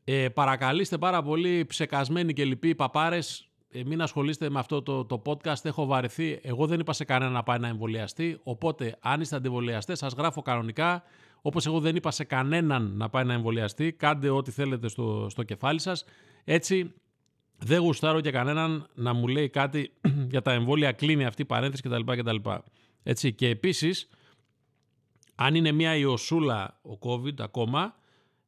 ε, 0.04 0.30
παρακαλείστε 0.30 0.98
πάρα 0.98 1.24
πολύ 1.24 1.66
ψεκασμένοι 1.66 2.34
και 2.34 2.46
λοιποί 2.46 2.76
παπάρες 2.76 3.48
ε, 3.76 3.84
μην 3.84 4.02
ασχολείστε 4.02 4.50
με 4.50 4.60
αυτό 4.60 4.82
το, 4.82 5.06
το 5.06 5.22
podcast. 5.26 5.66
Έχω 5.66 5.86
βαρεθεί. 5.86 6.40
Εγώ 6.42 6.68
δεν 6.68 6.80
είπα 6.80 6.94
σε 6.94 7.04
κανένα 7.04 7.32
να 7.32 7.44
πάει 7.44 7.60
να 7.60 7.68
εμβολιαστεί. 7.68 8.40
Οπότε, 8.44 8.98
αν 9.00 9.22
είστε 9.22 9.36
αντιβολιαστέ, 9.36 9.96
σας 9.96 10.14
γράφω 10.14 10.42
κανονικά. 10.42 11.04
Όπως 11.42 11.66
εγώ 11.66 11.80
δεν 11.80 11.96
είπα 11.96 12.12
σε 12.12 12.24
κανέναν 12.24 12.92
να 12.96 13.10
πάει 13.10 13.24
να 13.24 13.34
εμβολιαστεί. 13.34 13.92
Κάντε 13.92 14.30
ό,τι 14.30 14.52
θέλετε 14.52 14.88
στο, 14.88 15.28
στο 15.30 15.44
κεφάλι 15.44 15.80
σας. 15.80 16.06
Έτσι, 16.44 16.94
δεν 17.58 17.80
γουστάρω 17.80 18.22
και 18.22 18.32
κανέναν 18.32 18.88
να 18.94 19.14
μου 19.14 19.28
λέει 19.28 19.50
κάτι 19.50 19.92
για 20.32 20.42
τα 20.42 20.52
εμβόλια. 20.52 20.92
Κλείνει 20.92 21.26
αυτή 21.26 21.42
η 21.42 21.46
παρένθεση 21.46 21.82
κτλ. 21.82 22.14
κτλ. 22.18 22.50
Έτσι, 23.04 23.34
και 23.34 23.48
επίσης, 23.48 24.10
αν 25.36 25.56
είναι 25.56 25.72
μια 25.72 25.96
ιωσούλα 25.96 26.80
ο 26.82 27.10
COVID 27.10 27.40
ακόμα, 27.42 27.96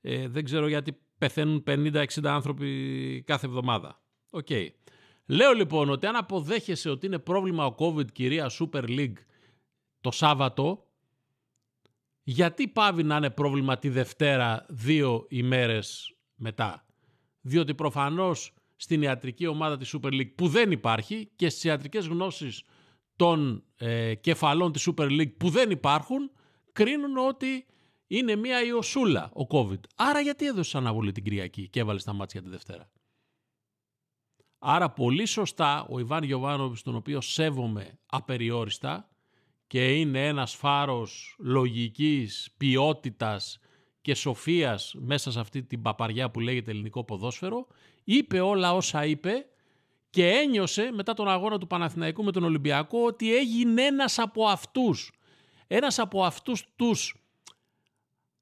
ε, 0.01 0.27
δεν 0.27 0.43
ξέρω 0.43 0.67
γιατί 0.67 0.97
πεθαίνουν 1.17 1.63
50-60 1.67 2.05
άνθρωποι 2.23 3.23
κάθε 3.25 3.45
εβδομάδα. 3.45 4.01
OK. 4.29 4.45
Okay. 4.49 4.67
Λέω 5.25 5.51
λοιπόν 5.51 5.89
ότι 5.89 6.05
αν 6.05 6.15
αποδέχεσαι 6.15 6.89
ότι 6.89 7.05
είναι 7.05 7.19
πρόβλημα 7.19 7.65
ο 7.65 7.75
COVID 7.77 8.11
κυρία 8.11 8.51
Super 8.59 8.83
League 8.83 9.17
το 10.01 10.11
Σάββατο, 10.11 10.87
γιατί 12.23 12.67
παύει 12.67 13.03
να 13.03 13.15
είναι 13.15 13.29
πρόβλημα 13.29 13.77
τη 13.77 13.89
Δευτέρα 13.89 14.65
δύο 14.69 15.25
ημέρες 15.29 16.15
μετά; 16.35 16.85
Διότι 17.41 17.75
προφανώς 17.75 18.53
στην 18.75 19.01
ιατρική 19.01 19.47
ομάδα 19.47 19.77
της 19.77 19.95
Super 19.95 20.11
League 20.11 20.35
που 20.35 20.47
δεν 20.47 20.71
υπάρχει 20.71 21.29
και 21.35 21.49
στις 21.49 21.63
ιατρικές 21.63 22.07
γνώσεις 22.07 22.63
των 23.15 23.63
ε, 23.75 24.15
κεφαλών 24.15 24.71
της 24.71 24.89
Super 24.89 25.09
League 25.09 25.37
που 25.37 25.49
δεν 25.49 25.71
υπάρχουν, 25.71 26.31
κρίνουν 26.75 27.17
ότι 27.17 27.65
είναι 28.07 28.35
μια 28.35 28.63
ιωσούλα 28.63 29.31
ο 29.33 29.47
COVID. 29.49 29.79
Άρα 29.95 30.19
γιατί 30.19 30.45
έδωσε 30.45 30.77
αναβολή 30.77 31.11
την 31.11 31.23
Κυριακή 31.23 31.69
και 31.69 31.79
έβαλε 31.79 31.99
στα 31.99 32.13
μάτια 32.13 32.41
τη 32.41 32.49
Δευτέρα; 32.49 32.89
Άρα 34.59 34.89
πολύ 34.89 35.25
σωστά 35.25 35.85
ο 35.89 35.99
Ιβάν 35.99 36.23
Γιωβάνοβιτς, 36.23 36.81
τον 36.81 36.95
οποίο 36.95 37.21
σέβομαι 37.21 37.99
απεριόριστα 38.05 39.09
και 39.67 39.99
είναι 39.99 40.27
ένας 40.27 40.55
φάρος 40.55 41.35
λογικής, 41.39 42.53
ποιότητας 42.57 43.59
και 44.01 44.15
σοφίας 44.15 44.95
μέσα 44.97 45.31
σε 45.31 45.39
αυτή 45.39 45.63
την 45.63 45.81
παπαριά 45.81 46.31
που 46.31 46.39
λέγεται 46.39 46.71
ελληνικό 46.71 47.03
ποδόσφαιρο, 47.03 47.67
είπε 48.03 48.39
όλα 48.39 48.73
όσα 48.73 49.05
είπε 49.05 49.45
και 50.09 50.27
ένιωσε 50.29 50.91
μετά 50.93 51.13
τον 51.13 51.27
αγώνα 51.27 51.57
του 51.57 51.67
Παναθηναϊκού 51.67 52.23
με 52.23 52.31
τον 52.31 52.43
Ολυμπιακό 52.43 53.05
ότι 53.05 53.35
έγινε 53.35 53.81
ένας 53.81 54.19
από 54.19 54.47
αυτούς. 54.47 55.11
Ένας 55.67 55.99
από 55.99 56.23
αυτούς 56.23 56.63
τους 56.75 57.15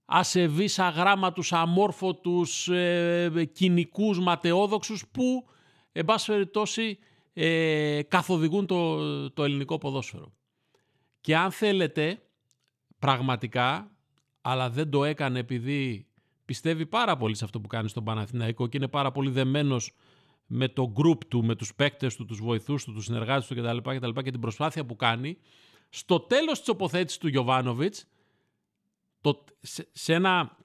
ασεβείς 0.05 0.79
αγράμματους, 0.79 1.53
αμόρφωτους, 1.53 2.67
ε, 2.67 3.49
κοινικούς, 3.53 4.19
ματαιόδοξους 4.19 5.07
που 5.11 5.47
εν 5.91 6.05
πάση 6.05 6.31
περιπτώσει 6.31 6.97
ε, 7.33 8.01
καθοδηγούν 8.07 8.65
το, 8.65 9.29
το 9.31 9.43
ελληνικό 9.43 9.77
ποδόσφαιρο. 9.77 10.33
Και 11.21 11.35
αν 11.37 11.51
θέλετε 11.51 12.21
πραγματικά, 12.99 13.91
αλλά 14.41 14.69
δεν 14.69 14.89
το 14.89 15.03
έκανε 15.03 15.39
επειδή 15.39 16.07
πιστεύει 16.45 16.85
πάρα 16.85 17.17
πολύ 17.17 17.35
σε 17.35 17.45
αυτό 17.45 17.61
που 17.61 17.67
κάνει 17.67 17.89
στον 17.89 18.03
Παναθηναϊκό 18.03 18.67
και 18.67 18.77
είναι 18.77 18.87
πάρα 18.87 19.11
πολύ 19.11 19.29
δεμένος 19.29 19.91
με 20.45 20.67
το 20.67 20.93
group 20.95 21.25
του, 21.27 21.43
με 21.43 21.55
τους 21.55 21.75
παίκτες 21.75 22.15
του, 22.15 22.25
τους 22.25 22.39
βοηθούς 22.39 22.83
του, 22.83 22.93
τους 22.93 23.05
συνεργάτες 23.05 23.47
του 23.47 23.55
κτλ. 23.55 23.77
κτλ 23.77 24.19
και 24.21 24.31
την 24.31 24.39
προσπάθεια 24.39 24.85
που 24.85 24.95
κάνει, 24.95 25.37
στο 25.95 26.19
τέλος 26.19 26.59
τηςοποθέτησης 26.59 27.19
του 27.19 27.27
Γιωβάνοβιτς, 27.27 28.05
το, 29.21 29.43
σε, 29.59 29.87
σε 29.91 30.13
ένα, 30.13 30.57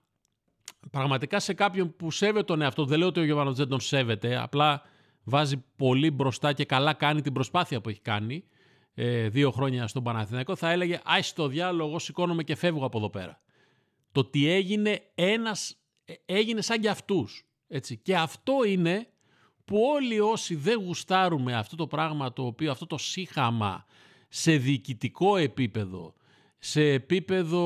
πραγματικά 0.90 1.40
σε 1.40 1.54
κάποιον 1.54 1.96
που 1.96 2.10
σέβεται 2.10 2.44
τον 2.44 2.62
εαυτό, 2.62 2.84
δεν 2.84 2.98
λέω 2.98 3.08
ότι 3.08 3.20
ο 3.20 3.24
Γιωβάνοβιτς 3.24 3.58
δεν 3.58 3.68
τον 3.68 3.80
σέβεται, 3.80 4.36
απλά 4.36 4.82
βάζει 5.24 5.64
πολύ 5.76 6.10
μπροστά 6.10 6.52
και 6.52 6.64
καλά 6.64 6.92
κάνει 6.94 7.20
την 7.20 7.32
προσπάθεια 7.32 7.80
που 7.80 7.88
έχει 7.88 8.00
κάνει 8.00 8.44
ε, 8.94 9.28
δύο 9.28 9.50
χρόνια 9.50 9.86
στον 9.86 10.02
Παναθηναϊκό, 10.02 10.56
θα 10.56 10.70
έλεγε 10.70 11.00
«Άι 11.04 11.22
στο 11.22 11.46
διάλογο, 11.48 11.88
εγώ 11.88 11.98
σηκώνομαι 11.98 12.42
και 12.42 12.54
φεύγω 12.54 12.86
από 12.86 12.98
εδώ 12.98 13.10
πέρα». 13.10 13.40
Το 14.12 14.24
τι 14.24 14.48
έγινε 14.48 15.00
ένας, 15.14 15.76
ε, 16.04 16.14
έγινε 16.24 16.60
σαν 16.60 16.80
και 16.80 16.88
αυτούς. 16.88 17.46
Έτσι. 17.68 17.96
Και 17.96 18.16
αυτό 18.16 18.64
είναι 18.64 19.08
που 19.64 19.78
όλοι 19.94 20.20
όσοι 20.20 20.54
δεν 20.54 20.78
γουστάρουμε 20.78 21.54
αυτό 21.54 21.76
το 21.76 21.86
πράγμα 21.86 22.32
το 22.32 22.46
οποίο, 22.46 22.70
αυτό 22.70 22.86
το 22.86 22.98
σύχαμα 22.98 23.86
σε 24.28 24.56
διοικητικό 24.56 25.36
επίπεδο, 25.36 26.14
σε 26.58 26.82
επίπεδο 26.82 27.62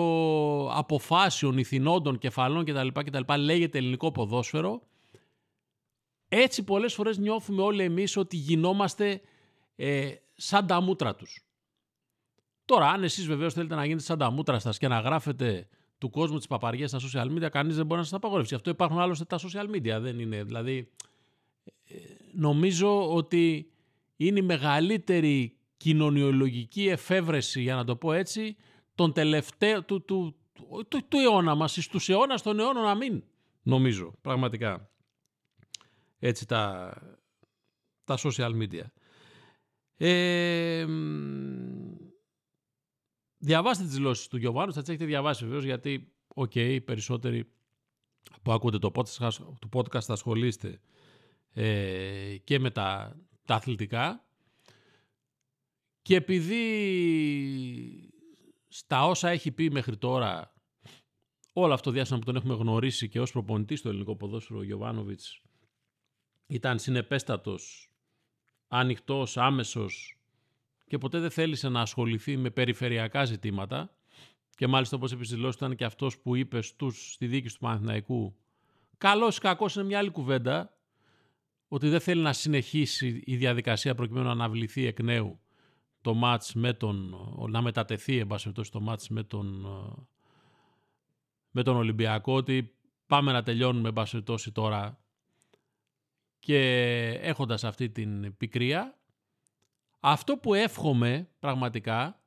αποφάσεων, 0.72 1.59
ηθινόντων, 1.59 2.18
κεφαλών 2.18 2.64
κτλ. 2.64 2.88
κτλ 2.88 3.38
λέγεται 3.38 3.79
ελληνικό 3.79 4.12
ποδόσφαιρο, 4.12 4.83
έτσι 6.29 6.64
πολλές 6.64 6.94
φορές 6.94 7.18
νιώθουμε 7.18 7.62
όλοι 7.62 7.83
εμείς 7.83 8.16
ότι 8.16 8.37
γινόμαστε 8.37 9.20
ε, 9.77 10.14
σαν 10.35 10.66
τα 10.66 10.81
μούτρα 10.81 11.14
τους. 11.14 11.46
Τώρα, 12.64 12.88
αν 12.88 13.03
εσείς 13.03 13.27
βεβαίως 13.27 13.55
θέλετε 13.55 13.75
να 13.75 13.85
γίνετε 13.85 14.03
σαν 14.03 14.18
τα 14.18 14.31
μούτρα 14.31 14.59
σας 14.59 14.79
και 14.79 14.88
να 14.88 15.01
γράφετε 15.01 15.68
του 15.98 16.11
κόσμου 16.11 16.38
τις 16.38 16.46
παπαριές 16.46 16.90
στα 16.90 17.01
social 17.01 17.27
media, 17.27 17.48
κανείς 17.51 17.77
δεν 17.77 17.87
μπορεί 17.87 18.01
να 18.01 18.07
σας 18.07 18.14
απαγορεύσει. 18.14 18.55
Αυτό 18.55 18.70
υπάρχουν 18.70 18.98
άλλωστε 18.98 19.25
τα 19.25 19.38
social 19.38 19.70
media, 19.70 19.98
δεν 20.01 20.18
είναι. 20.18 20.42
Δηλαδή, 20.42 20.90
ε, 21.85 21.94
νομίζω 22.33 23.14
ότι 23.14 23.72
είναι 24.16 24.38
η 24.38 24.42
μεγαλύτερη 24.42 25.57
κοινωνιολογική 25.83 26.88
εφεύρεση, 26.88 27.62
για 27.62 27.75
να 27.75 27.85
το 27.85 27.97
πω 27.97 28.12
έτσι, 28.12 28.57
τον 28.95 29.12
τελευταίο, 29.12 29.83
του, 29.83 30.05
του, 30.05 30.37
του, 30.88 31.07
του 31.09 31.18
αιώνα 31.18 31.55
μας, 31.55 31.73
στους 31.73 32.09
αιώνας 32.09 32.42
των 32.42 32.59
αιώνων 32.59 32.83
να 32.83 32.95
μην, 32.95 33.25
νομίζω, 33.62 34.14
πραγματικά. 34.21 34.90
Έτσι 36.18 36.47
τα, 36.47 36.95
τα 38.05 38.18
social 38.18 38.51
media. 38.62 38.85
Ε, 39.97 40.87
διαβάστε 43.38 43.85
τις 43.85 43.95
δηλώσεις 43.95 44.29
του 44.29 44.37
Γιοβάνοβιτς, 44.37 44.73
θα 44.73 44.81
τις 44.81 44.88
έχετε 44.88 45.05
διαβάσει 45.05 45.45
βεβαίως, 45.45 45.64
γιατί, 45.64 46.12
OK, 46.35 46.51
okay, 46.55 46.79
περισσότεροι 46.85 47.53
που 48.42 48.53
ακούτε 48.53 48.79
το 48.79 48.92
podcast, 48.95 49.33
το 49.59 49.68
podcast 49.73 50.03
θα 50.03 50.12
ασχολείστε 50.12 50.81
ε, 51.53 52.37
και 52.45 52.59
με 52.59 52.71
τα, 52.71 53.16
τα 53.45 53.55
αθλητικά. 53.55 54.27
Και 56.03 56.17
επειδή 56.17 56.53
στα 58.69 59.07
όσα 59.07 59.29
έχει 59.29 59.51
πει 59.51 59.71
μέχρι 59.71 59.97
τώρα 59.97 60.55
όλο 61.53 61.73
αυτό 61.73 61.88
το 61.88 61.95
διάστημα 61.95 62.19
που 62.19 62.25
τον 62.25 62.37
έχουμε 62.37 62.55
γνωρίσει 62.55 63.09
και 63.09 63.21
ως 63.21 63.33
προπονητής 63.33 63.79
στο 63.79 63.88
ελληνικό 63.88 64.17
ποδόσφαιρο 64.17 64.59
ο 64.59 64.62
Γιοβάνοβιτς 64.62 65.42
ήταν 66.47 66.79
συνεπέστατος, 66.79 67.91
ανοιχτός, 68.69 69.37
άμεσος 69.37 70.19
και 70.87 70.99
ποτέ 70.99 71.19
δεν 71.19 71.31
θέλησε 71.31 71.69
να 71.69 71.81
ασχοληθεί 71.81 72.37
με 72.37 72.51
περιφερειακά 72.51 73.25
ζητήματα. 73.25 73.97
Και 74.57 74.67
μάλιστα 74.67 74.97
όπως 74.97 75.12
επιστηλώσει 75.12 75.57
ήταν 75.57 75.77
και 75.77 75.85
αυτός 75.85 76.19
που 76.19 76.37
είπε 76.37 76.62
στους, 76.62 77.12
στη 77.12 77.27
δίκη 77.27 77.49
του 77.49 77.59
Παναθηναϊκού 77.59 78.37
καλός 78.99 79.37
ή 79.37 79.41
κακός 79.41 79.75
είναι 79.75 79.85
μια 79.85 79.99
άλλη 79.99 80.11
κουβέντα 80.11 80.77
ότι 81.69 81.88
δεν 81.88 82.01
θέλει 82.01 82.23
να 82.23 82.33
συνεχίσει 82.33 83.23
η 83.25 83.37
διαδικασία 83.37 83.95
προκειμένου 83.95 84.25
να 84.27 84.33
αναβληθεί 84.33 84.87
εκ 84.87 85.03
νέου 85.03 85.41
το 86.03 86.15
μάτς 86.15 86.55
με 86.55 86.73
τον, 86.73 87.17
να 87.49 87.62
μετατεθεί 87.62 88.19
εν 88.19 88.29
το 88.71 88.81
μάτς 88.81 89.09
με 89.09 89.23
τον, 89.23 89.67
με 91.51 91.62
τον 91.62 91.77
Ολυμπιακό 91.77 92.35
ότι 92.35 92.75
πάμε 93.07 93.33
να 93.33 93.43
τελειώνουμε 93.43 93.93
εν 93.93 94.53
τώρα. 94.53 94.97
Και 96.38 96.59
έχοντας 97.23 97.65
αυτή 97.65 97.91
την 97.91 98.37
πικρία 98.37 98.97
αυτό 100.05 100.37
που 100.37 100.55
εύχομαι 100.55 101.29
πραγματικά 101.38 102.23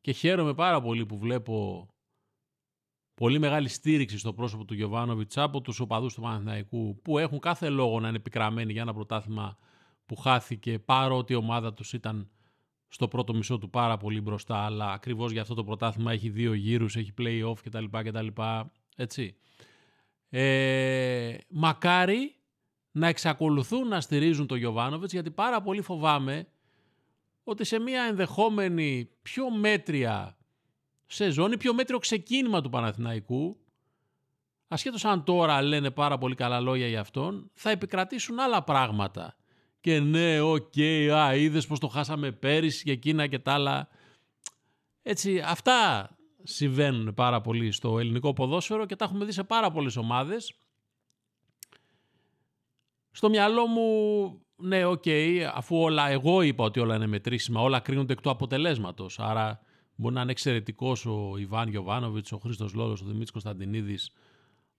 και 0.00 0.12
χαίρομαι 0.12 0.54
πάρα 0.54 0.80
πολύ 0.80 1.06
που 1.06 1.18
βλέπω 1.18 1.88
πολύ 3.14 3.38
μεγάλη 3.38 3.68
στήριξη 3.68 4.18
στο 4.18 4.32
πρόσωπο 4.32 4.64
του 4.64 4.74
Γιωβάνοβιτς 4.74 5.36
από 5.36 5.60
τους 5.60 5.80
οπαδούς 5.80 6.14
του 6.14 6.20
Παναθηναϊκού 6.20 7.00
που 7.02 7.18
έχουν 7.18 7.38
κάθε 7.38 7.68
λόγο 7.68 8.00
να 8.00 8.08
είναι 8.08 8.18
πικραμένοι 8.18 8.72
για 8.72 8.82
ένα 8.82 8.94
πρωτάθλημα 8.94 9.58
που 10.06 10.16
χάθηκε 10.16 10.78
παρότι 10.78 11.32
η 11.32 11.36
ομάδα 11.36 11.74
τους 11.74 11.92
ήταν 11.92 12.30
στο 12.92 13.08
πρώτο 13.08 13.34
μισό 13.34 13.58
του 13.58 13.70
πάρα 13.70 13.96
πολύ 13.96 14.20
μπροστά 14.20 14.56
αλλά 14.56 14.92
ακριβώς 14.92 15.32
για 15.32 15.40
αυτό 15.40 15.54
το 15.54 15.64
πρωτάθλημα 15.64 16.12
έχει 16.12 16.28
δύο 16.28 16.54
γύρους, 16.54 16.96
έχει 16.96 17.12
play-off 17.18 17.54
κτλ. 17.64 17.84
κτλ 17.90 18.26
έτσι. 18.96 19.36
Ε, 20.28 21.36
μακάρι 21.48 22.34
να 22.92 23.06
εξακολουθούν 23.06 23.88
να 23.88 24.00
στηρίζουν 24.00 24.46
τον 24.46 24.58
Γιοβάνοβιτς 24.58 25.12
γιατί 25.12 25.30
πάρα 25.30 25.62
πολύ 25.62 25.80
φοβάμαι 25.82 26.46
ότι 27.44 27.64
σε 27.64 27.78
μια 27.78 28.02
ενδεχόμενη 28.02 29.10
πιο 29.22 29.50
μέτρια 29.50 30.36
σεζόν 31.06 31.52
ή 31.52 31.56
πιο 31.56 31.74
μέτριο 31.74 31.98
ξεκίνημα 31.98 32.60
του 32.60 32.70
Παναθηναϊκού 32.70 33.56
ασχέτως 34.68 35.04
αν 35.04 35.24
τώρα 35.24 35.62
λένε 35.62 35.90
πάρα 35.90 36.18
πολύ 36.18 36.34
καλά 36.34 36.60
λόγια 36.60 36.86
για 36.86 37.00
αυτόν 37.00 37.50
θα 37.54 37.70
επικρατήσουν 37.70 38.40
άλλα 38.40 38.62
πράγματα 38.62 39.36
και 39.82 40.00
ναι, 40.00 40.40
OK, 40.40 40.72
okay, 40.76 41.08
α, 41.08 41.34
είδες 41.34 41.66
πως 41.66 41.78
το 41.78 41.88
χάσαμε 41.88 42.32
πέρυσι 42.32 42.84
και 42.84 42.92
εκείνα 42.92 43.26
και 43.26 43.38
τα 43.38 43.52
άλλα. 43.52 43.88
Έτσι, 45.02 45.42
αυτά 45.44 46.10
συμβαίνουν 46.42 47.14
πάρα 47.14 47.40
πολύ 47.40 47.72
στο 47.72 47.98
ελληνικό 47.98 48.32
ποδόσφαιρο 48.32 48.86
και 48.86 48.96
τα 48.96 49.04
έχουμε 49.04 49.24
δει 49.24 49.32
σε 49.32 49.44
πάρα 49.44 49.70
πολλές 49.70 49.96
ομάδες 49.96 50.56
στο 53.10 53.28
μυαλό 53.28 53.66
μου, 53.66 53.86
ναι, 54.56 54.84
OK, 54.84 55.02
okay, 55.04 55.50
αφού 55.54 55.76
όλα, 55.76 56.08
εγώ 56.08 56.42
είπα 56.42 56.64
ότι 56.64 56.80
όλα 56.80 56.96
είναι 56.96 57.06
μετρήσιμα, 57.06 57.60
όλα 57.60 57.80
κρίνονται 57.80 58.12
εκ 58.12 58.20
του 58.20 58.30
αποτελέσματος. 58.30 59.18
Άρα 59.18 59.60
μπορεί 59.94 60.14
να 60.14 60.20
είναι 60.20 60.30
εξαιρετικός 60.30 61.06
ο 61.06 61.36
Ιβάν 61.38 61.68
Γιοβάνοβιτς, 61.68 62.32
ο 62.32 62.38
Χρήστος 62.38 62.74
Λόλο, 62.74 62.92
ο 62.92 63.04
Δημήτρης 63.04 63.30
Κωνσταντινίδης, 63.30 64.12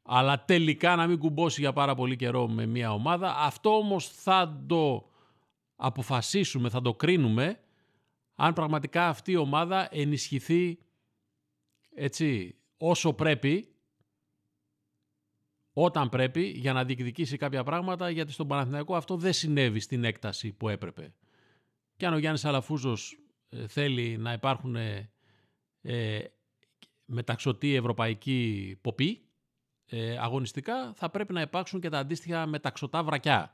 αλλά 0.04 0.46
τελικά 0.46 0.96
να 0.96 1.08
μην 1.08 1.18
κουμπώσει 1.18 1.62
για 1.62 1.74
πάρα 1.74 1.96
πολύ 1.96 2.16
καιρό 2.16 2.48
με 2.48 2.66
μια 2.66 2.94
ομάδα. 2.94 3.36
Αυτό 3.38 3.78
όμως 3.78 4.08
θα 4.08 4.64
το 4.68 5.10
αποφασίσουμε, 5.76 6.70
θα 6.70 6.82
το 6.82 6.94
κρίνουμε 6.94 7.60
αν 8.36 8.54
πραγματικά 8.54 9.08
αυτή 9.08 9.32
η 9.32 9.36
ομάδα 9.36 9.88
ενισχυθεί 9.92 10.80
έτσι 11.96 12.56
όσο 12.78 13.14
πρέπει 13.14 13.68
όταν 15.74 16.10
πρέπει 16.10 16.42
για 16.42 16.74
να 16.74 16.84
διεκδικήσει 16.84 17.38
κάποια 17.38 17.64
πράγματα 17.64 18.10
γιατί 18.10 18.32
στον 18.32 18.48
Παναθηναϊκό 18.48 18.96
αυτό 18.96 19.18
δεν 19.18 19.34
συνέβη 19.34 19.80
στην 19.80 20.04
έκταση 20.04 20.52
που 20.52 20.70
έπρεπε. 20.70 21.14
Και 21.96 22.06
αν 22.06 22.14
ο 22.14 22.18
Γιάννης 22.18 22.46
Αλαφούζος 22.46 23.18
ε, 23.50 23.68
θέλει 23.68 24.18
να 24.18 24.34
υπάρχουν 24.34 24.76
ε, 24.76 25.12
ε, 25.82 26.24
μεταξωτή 27.06 27.76
ευρωπαϊκή 27.76 28.78
ποπή 28.82 29.22
ε, 29.86 30.18
αγωνιστικά 30.18 30.94
θα 30.94 31.10
πρέπει 31.10 31.34
να 31.34 31.42
υπάρξουν 31.42 31.80
και 31.80 31.90
τα 31.90 32.00
αντίστοιχα 32.00 32.46
μεταξωτά 32.46 33.04
βρακιά. 33.04 33.54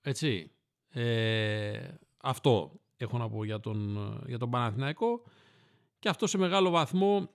Έτσι. 0.00 0.50
Ε, 0.88 1.88
αυτό 2.16 2.80
έχω 2.96 3.18
να 3.18 3.28
πω 3.28 3.44
για 3.44 3.60
τον, 3.60 4.20
για 4.26 4.38
τον 4.38 4.50
Παναθηναϊκό 4.50 5.22
και 5.98 6.08
αυτό 6.08 6.26
σε 6.26 6.38
μεγάλο 6.38 6.70
βαθμό 6.70 7.30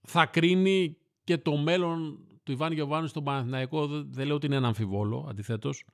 θα 0.00 0.26
κρίνει 0.26 0.96
και 1.24 1.38
το 1.38 1.56
μέλλον 1.56 2.24
του 2.42 2.52
Ιβάν 2.52 2.72
Γιωβάνου 2.72 3.06
στον 3.06 3.24
Παναθηναϊκό 3.24 3.86
δεν 3.86 4.26
λέω 4.26 4.34
ότι 4.34 4.46
είναι 4.46 4.56
ένα 4.56 4.66
αμφιβόλο, 4.66 5.26
αντιθέτως. 5.28 5.84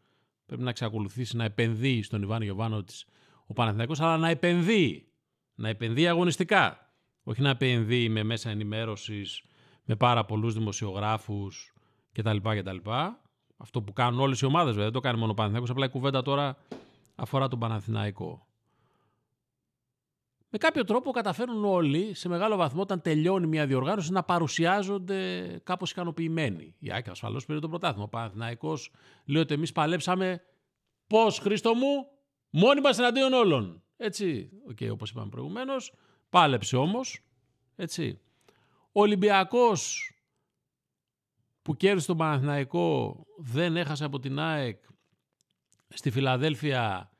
Πρέπει 0.47 0.63
να 0.63 0.71
εξακολουθήσει 0.71 1.37
να 1.37 1.45
επενδύει 1.45 2.03
στον 2.03 2.23
Ιβάν 2.23 2.43
Γιωβάνο 2.43 2.83
της 2.83 3.07
ο 3.47 3.53
Παναθηναϊκός, 3.53 4.01
αλλά 4.01 4.17
να 4.17 4.29
επενδύει. 4.29 5.09
Να 5.55 5.69
επενδύει 5.69 6.09
αγωνιστικά. 6.09 6.95
Όχι 7.23 7.43
να 7.43 7.51
επενδύει 7.51 8.09
με 8.11 8.23
μέσα 8.23 8.51
ενημέρωσης, 8.51 9.43
με 9.87 9.97
πάρα 9.97 10.25
πολλούς 10.25 10.55
δημοσιογράφους 10.55 11.73
κτλ. 12.13 12.37
κτλ. 12.37 12.91
Αυτό 13.57 13.83
που 13.83 13.93
κάνουν 13.93 14.21
όλες 14.21 14.41
οι 14.41 14.47
ομάδες, 14.47 14.69
βέβαια. 14.71 14.85
Δεν 14.85 14.93
το 14.93 15.01
κάνει 15.01 15.19
μόνο 15.19 15.31
ο 15.31 15.35
Παναθηναϊκός. 15.35 15.71
Απλά 15.71 15.87
η 15.87 15.89
κουβέντα 15.89 16.23
τώρα 16.23 16.57
αφορά 17.15 17.49
τον 17.49 17.59
Παναθηναϊκό 17.59 18.47
με 20.51 20.59
κάποιο 20.59 20.85
τρόπο 20.85 21.11
καταφέρνουν 21.11 21.65
όλοι 21.65 22.15
σε 22.15 22.29
μεγάλο 22.29 22.57
βαθμό 22.57 22.81
όταν 22.81 23.03
τελειώνει 23.03 23.47
μια 23.47 23.67
διοργάνωση 23.67 24.13
να 24.13 24.23
παρουσιάζονται 24.23 25.61
κάπως 25.65 25.91
ικανοποιημένοι. 25.91 26.75
Η 26.79 26.93
Άκη 26.93 27.11
ασφαλώς 27.11 27.47
πήρε 27.47 27.59
το 27.59 27.69
πρωτάθλημα. 27.69 28.05
Ο 28.05 28.09
Παναθηναϊκός 28.09 28.91
λέει 29.25 29.43
ότι 29.43 29.55
εμείς 29.55 29.73
παλέψαμε 29.73 30.43
πώς 31.07 31.39
Χρήστο 31.39 31.75
μου 31.75 32.07
μόνοι 32.51 32.81
μας 32.81 32.99
εναντίον 32.99 33.33
όλων. 33.33 33.83
Έτσι, 33.97 34.51
okay, 34.71 34.91
όπως 34.93 35.11
είπαμε 35.11 35.29
προηγουμένως, 35.29 35.93
πάλεψε 36.31 36.77
όμως. 36.77 37.21
Έτσι. 37.77 38.21
Ο 38.97 39.01
Ολυμπιακός 39.01 40.11
που 41.63 41.77
κέρδισε 41.77 42.07
τον 42.07 42.17
Παναθηναϊκό 42.17 43.17
δεν 43.39 43.77
έχασε 43.77 44.05
από 44.05 44.19
την 44.19 44.39
ΑΕΚ 44.39 44.83
στη 45.89 46.11
Φιλαδέλφια 46.11 47.11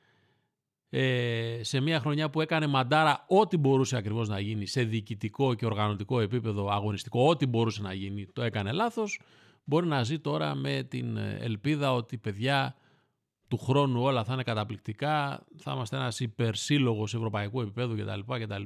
ε, 0.89 1.61
σε 1.63 1.81
μια 1.81 2.01
χρονιά 2.01 2.31
που 2.31 2.41
έκανε 2.41 2.67
μαντάρα 2.67 3.25
ό,τι 3.29 3.57
μπορούσε 3.57 3.97
ακριβώς 3.97 4.29
να 4.29 4.41
γίνει 4.41 4.67
σε 4.67 4.83
διοικητικό 4.83 5.55
και 5.55 5.67
οργανωτικό 5.67 6.21
επίπεδο 6.21 6.71
αγωνιστικό, 6.71 7.29
ό,τι 7.29 7.47
μπορούσε 7.47 7.83
να 7.83 7.93
γίνει, 7.93 8.27
το 8.27 8.43
έκανε 8.43 8.73
λάθος. 8.73 9.21
μπορεί 9.65 9.87
να 9.87 10.03
ζει 10.03 10.19
τώρα 10.19 10.55
με 10.55 10.83
την 10.83 11.17
ελπίδα 11.17 11.95
ότι 11.95 12.19
παιδιά 12.19 12.77
του 13.49 13.59
χρόνου 13.59 14.03
όλα 14.03 14.25
θα 14.25 14.33
είναι 14.33 14.43
καταπληκτικά, 14.43 15.47
θα 15.57 15.73
είμαστε 15.73 15.97
ένας 15.97 16.21
υπερσύλλογος 16.21 17.15
ευρωπαϊκού 17.15 17.61
επίπεδου 17.61 17.97
κτλ. 17.97 18.35
κτλ 18.43 18.63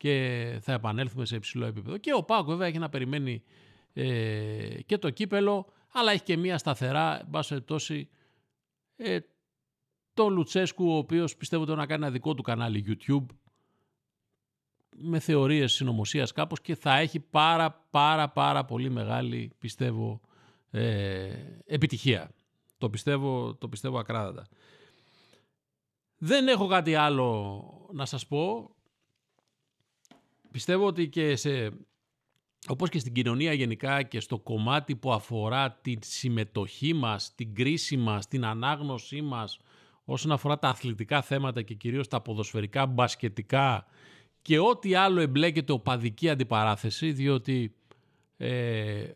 και 0.00 0.58
θα 0.60 0.72
επανέλθουμε 0.72 1.24
σε 1.24 1.36
υψηλό 1.36 1.66
επίπεδο. 1.66 1.96
Και 1.96 2.14
ο 2.14 2.22
Πάοκ 2.22 2.46
βέβαια 2.46 2.66
έχει 2.66 2.78
να 2.78 2.88
περιμένει 2.88 3.42
ε, 3.92 4.82
και 4.86 4.98
το 4.98 5.10
κύπελο, 5.10 5.66
αλλά 5.92 6.12
έχει 6.12 6.22
και 6.22 6.36
μία 6.36 6.58
σταθερά, 6.58 7.22
μπάσε 7.28 7.60
τόση, 7.60 8.08
ε, 8.96 9.18
το 10.14 10.28
Λουτσέσκου, 10.28 10.88
ο 10.88 10.96
οποίος 10.96 11.36
πιστεύω 11.36 11.62
ότι 11.62 11.72
να 11.72 11.86
κάνει 11.86 12.02
ένα 12.02 12.12
δικό 12.12 12.34
του 12.34 12.42
κανάλι 12.42 12.84
YouTube, 12.88 13.26
με 14.96 15.18
θεωρίες 15.18 15.72
συνωμοσίας 15.72 16.32
κάπως 16.32 16.60
και 16.60 16.74
θα 16.74 16.98
έχει 16.98 17.20
πάρα 17.20 17.86
πάρα 17.90 18.28
πάρα 18.28 18.64
πολύ 18.64 18.90
μεγάλη 18.90 19.52
πιστεύω 19.58 20.20
ε, 20.70 21.32
επιτυχία. 21.66 22.30
Το 22.78 22.90
πιστεύω, 22.90 23.54
το 23.54 23.68
πιστεύω 23.68 23.98
ακράδαντα. 23.98 24.46
Δεν 26.16 26.48
έχω 26.48 26.66
κάτι 26.66 26.94
άλλο 26.94 27.64
να 27.92 28.04
σας 28.04 28.26
πω 28.26 28.74
πιστεύω 30.52 30.86
ότι 30.86 31.08
και 31.08 31.36
σε, 31.36 31.70
όπως 32.68 32.88
και 32.88 32.98
στην 32.98 33.12
κοινωνία 33.12 33.52
γενικά 33.52 34.02
και 34.02 34.20
στο 34.20 34.38
κομμάτι 34.38 34.96
που 34.96 35.12
αφορά 35.12 35.72
τη 35.72 35.96
συμμετοχή 36.00 36.92
μας, 36.92 37.34
την 37.34 37.54
κρίση 37.54 37.96
μας, 37.96 38.28
την 38.28 38.44
ανάγνωσή 38.44 39.22
μας 39.22 39.58
όσον 40.04 40.32
αφορά 40.32 40.58
τα 40.58 40.68
αθλητικά 40.68 41.22
θέματα 41.22 41.62
και 41.62 41.74
κυρίως 41.74 42.08
τα 42.08 42.20
ποδοσφαιρικά, 42.20 42.86
μπασκετικά 42.86 43.86
και 44.42 44.58
ό,τι 44.58 44.94
άλλο 44.94 45.20
εμπλέκεται 45.20 45.72
οπαδική 45.72 46.28
αντιπαράθεση 46.28 47.12
διότι 47.12 47.74
ε, 48.36 49.10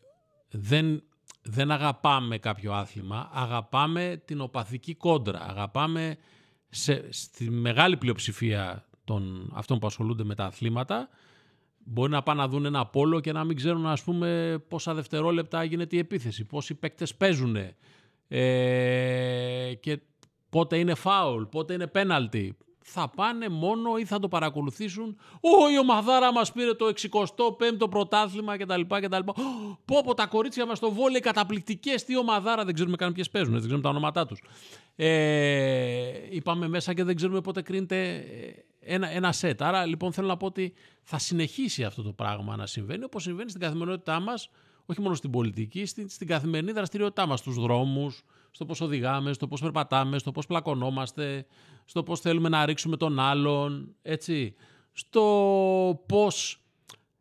δεν, 0.50 1.02
δεν 1.42 1.70
αγαπάμε 1.70 2.38
κάποιο 2.38 2.72
άθλημα, 2.72 3.30
αγαπάμε 3.32 4.22
την 4.24 4.40
οπαδική 4.40 4.94
κόντρα, 4.94 5.40
αγαπάμε 5.40 6.16
σε, 6.68 7.12
στη 7.12 7.50
μεγάλη 7.50 7.96
πλειοψηφία 7.96 8.88
των 9.04 9.50
αυτών 9.54 9.78
που 9.78 9.86
ασχολούνται 9.86 10.24
με 10.24 10.34
τα 10.34 10.44
αθλήματα 10.44 11.08
μπορεί 11.84 12.10
να 12.10 12.22
πάνε 12.22 12.40
να 12.40 12.48
δουν 12.48 12.64
ένα 12.64 12.86
πόλο 12.86 13.20
και 13.20 13.32
να 13.32 13.44
μην 13.44 13.56
ξέρουν 13.56 13.86
ας 13.86 14.02
πούμε 14.02 14.58
πόσα 14.68 14.94
δευτερόλεπτα 14.94 15.64
γίνεται 15.64 15.96
η 15.96 15.98
επίθεση, 15.98 16.44
πόσοι 16.44 16.74
παίκτες 16.74 17.14
παίζουν 17.14 17.56
ε, 18.28 19.74
και 19.80 20.00
πότε 20.50 20.78
είναι 20.78 20.94
φάουλ, 20.94 21.42
πότε 21.42 21.72
είναι 21.72 21.86
πέναλτι. 21.86 22.56
Θα 22.86 23.08
πάνε 23.08 23.48
μόνο 23.48 23.96
ή 23.96 24.04
θα 24.04 24.18
το 24.18 24.28
παρακολουθήσουν. 24.28 25.16
Ω, 25.40 25.70
η 25.70 25.78
ομαδάρα 25.78 26.32
μας 26.32 26.52
πήρε 26.52 26.74
το 26.74 26.86
65ο 26.86 27.90
πρωτάθλημα 27.90 28.56
κτλ. 28.56 28.80
κτλ. 28.80 29.18
Πω, 29.84 30.02
πω, 30.04 30.14
τα 30.14 30.26
κορίτσια 30.26 30.66
μας 30.66 30.78
το 30.78 30.90
βόλεϊ 30.90 31.20
καταπληκτικές. 31.20 32.04
Τι 32.04 32.16
ομαδάρα, 32.16 32.64
δεν 32.64 32.74
ξέρουμε 32.74 32.96
καν 32.96 33.12
ποιες 33.12 33.30
παίζουν, 33.30 33.52
δεν 33.52 33.60
ξέρουμε 33.60 33.82
τα 33.82 33.88
ονόματά 33.88 34.26
τους. 34.26 34.42
Ε, 34.96 36.12
είπαμε 36.30 36.68
μέσα 36.68 36.94
και 36.94 37.04
δεν 37.04 37.16
ξέρουμε 37.16 37.40
πότε 37.40 37.62
κρίνεται 37.62 38.24
ένα, 38.84 39.08
ένα 39.10 39.32
σετ. 39.32 39.62
Άρα 39.62 39.86
λοιπόν 39.86 40.12
θέλω 40.12 40.26
να 40.26 40.36
πω 40.36 40.46
ότι 40.46 40.74
θα 41.02 41.18
συνεχίσει 41.18 41.84
αυτό 41.84 42.02
το 42.02 42.12
πράγμα 42.12 42.56
να 42.56 42.66
συμβαίνει 42.66 43.04
όπως 43.04 43.22
συμβαίνει 43.22 43.48
στην 43.48 43.60
καθημερινότητά 43.60 44.20
μας, 44.20 44.50
όχι 44.86 45.00
μόνο 45.00 45.14
στην 45.14 45.30
πολιτική, 45.30 45.86
στην, 45.86 46.08
στην 46.08 46.26
καθημερινή 46.26 46.72
δραστηριότητά 46.72 47.26
μας, 47.26 47.38
στους 47.38 47.54
δρόμους, 47.54 48.22
στο 48.50 48.64
πώς 48.64 48.80
οδηγάμε, 48.80 49.32
στο 49.32 49.48
πώς 49.48 49.60
περπατάμε, 49.60 50.18
στο 50.18 50.32
πώς 50.32 50.46
πλακωνόμαστε, 50.46 51.46
στο 51.84 52.02
πώς 52.02 52.20
θέλουμε 52.20 52.48
να 52.48 52.66
ρίξουμε 52.66 52.96
τον 52.96 53.18
άλλον, 53.18 53.94
έτσι, 54.02 54.54
στο 54.92 56.04
πώς 56.08 56.58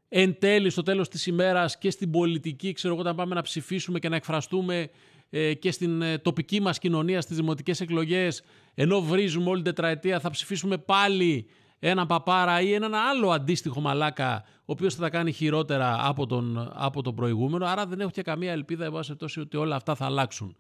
εν 0.10 0.40
τέλει, 0.40 0.70
στο 0.70 0.84
τέλος 0.84 1.10
της 1.10 1.28
ημέρας 1.28 1.78
και 1.78 1.90
στην 1.90 2.12
πολιτική, 2.12 2.74
ξέρω 2.74 2.94
εγώ, 2.94 3.02
όταν 3.02 3.16
πάμε 3.16 3.36
να 3.36 3.42
ψηφίσουμε 3.42 4.00
και 4.00 4.10
να 4.10 4.16
εκφραστούμε 4.16 4.90
ε, 5.30 5.54
και 5.54 5.72
στην 5.72 6.02
ε, 6.02 6.18
τοπική 6.18 6.62
μας 6.62 6.80
κοινωνία 6.80 7.22
στις 7.22 7.36
δημοτικές 7.38 7.82
εκλογές 7.82 8.44
ενώ 8.76 9.02
βρίζουμε 9.02 9.50
όλη 9.50 9.62
την 9.62 9.74
τετραετία 9.74 10.20
θα 10.20 10.30
ψηφίσουμε 10.30 10.78
πάλι 10.78 11.48
έναν 11.80 12.08
παπάρα 12.08 12.62
ή 12.62 12.74
έναν 12.74 12.94
άλλο 12.94 13.32
αντίστοιχο 13.32 13.82
μαλάκα 13.82 14.44
ο 14.60 14.64
οποίος 14.66 14.96
θα 14.96 15.02
τα 15.02 15.10
κάνει 15.10 15.32
χειρότερα 15.32 16.08
από 16.08 16.26
τον, 16.26 16.72
από 16.74 17.02
τον 17.02 17.16
προηγούμενο 17.16 17.66
άρα 17.66 17.86
δεν 17.86 18.00
έχω 18.00 18.10
και 18.10 18.22
καμία 18.22 18.52
ελπίδα 18.52 18.86
εγώ 18.86 19.04
σε 19.04 19.16
τόσο 19.16 19.42
ότι 19.42 19.58
όλα 19.58 19.76
αυτά 19.76 19.96
θα 19.96 20.06
αλλάξουν. 20.06 20.56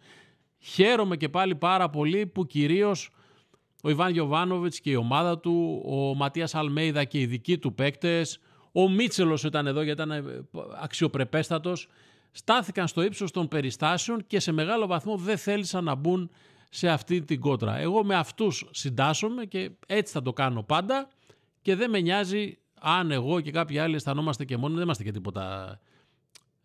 Χαίρομαι 0.60 1.17
και 1.17 1.30
πάλι 1.30 1.56
πάρα 1.56 1.89
πολύ 1.89 2.26
που 2.26 2.45
κυρίως 2.45 3.10
ο 3.84 3.89
Ιβάν 3.89 4.12
Γιωβάνοβιτς 4.12 4.80
και 4.80 4.89
η 4.89 4.95
ομάδα 4.95 5.39
του, 5.39 5.84
ο 5.86 6.15
Ματίας 6.15 6.56
Αλμέιδα 6.56 7.04
και 7.04 7.19
οι 7.19 7.26
δικοί 7.26 7.58
του 7.58 7.73
παίκτες, 7.73 8.39
ο 8.71 8.89
Μίτσελος 8.89 9.43
ήταν 9.43 9.67
εδώ 9.67 9.82
γιατί 9.82 10.02
ήταν 10.02 10.45
αξιοπρεπέστατος 10.82 11.88
στάθηκαν 12.32 12.88
στο 12.88 13.02
ύψος 13.02 13.32
των 13.32 13.47
περιστάσεων 13.47 14.28
και 14.28 14.39
σε 14.39 14.52
μεγάλο 14.52 14.88
βαθμό 14.88 15.17
δεν 15.17 15.38
θέλησαν 15.38 15.84
να 15.84 15.95
μπουν 15.95 16.30
σε 16.75 16.89
αυτή 16.89 17.21
την 17.21 17.39
κότρα. 17.39 17.77
Εγώ 17.77 18.03
με 18.03 18.15
αυτούς 18.15 18.65
συντάσσομαι 18.71 19.45
και 19.45 19.71
έτσι 19.88 20.13
θα 20.13 20.21
το 20.21 20.33
κάνω 20.33 20.63
πάντα 20.63 21.07
και 21.62 21.75
δεν 21.75 21.89
με 21.89 21.99
νοιάζει 21.99 22.57
αν 22.79 23.12
εγώ 23.12 23.41
και 23.41 23.51
κάποιοι 23.51 23.77
άλλοι 23.79 23.95
αισθανόμαστε 23.95 24.45
και 24.45 24.57
μόνοι, 24.57 24.73
δεν 24.73 24.83
είμαστε 24.83 25.03
και 25.03 25.12
τίποτα 25.12 25.79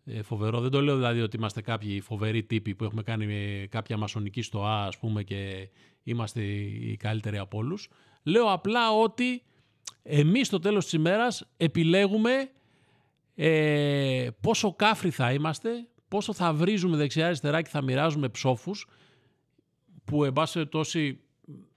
ε, 0.05 0.21
φοβερό. 0.21 0.59
Δεν 0.59 0.71
το 0.71 0.81
λέω 0.81 0.95
δηλαδή 0.95 1.21
ότι 1.21 1.37
είμαστε 1.37 1.61
κάποιοι 1.61 2.01
φοβεροί 2.01 2.43
τύποι 2.43 2.75
που 2.75 2.83
έχουμε 2.83 3.03
κάνει 3.03 3.67
κάποια 3.69 3.97
μασονική 3.97 4.41
στοά 4.41 4.85
ας 4.85 4.97
πούμε 4.97 5.23
και 5.23 5.69
είμαστε 6.03 6.41
οι 6.41 6.97
καλύτεροι 6.97 7.37
από 7.37 7.57
όλους. 7.57 7.89
Λέω 8.23 8.51
απλά 8.51 8.91
ότι 8.91 9.43
εμείς 10.03 10.47
στο 10.47 10.59
τέλος 10.59 10.83
της 10.83 10.93
ημέρας 10.93 11.47
επιλέγουμε 11.57 12.49
ε, 13.35 14.27
πόσο 14.41 14.73
κάφροι 14.73 15.09
θα 15.09 15.33
είμαστε, 15.33 15.69
πόσο 16.07 16.33
θα 16.33 16.53
βρίζουμε 16.53 16.97
δεξιά-αριστερά 16.97 17.61
και 17.61 17.69
θα 17.69 17.81
μοιράζουμε 17.81 18.29
ψόφους 18.29 18.87
που 20.09 20.23
εν 20.23 20.33
πάση 20.33 20.65
τόση 20.65 21.19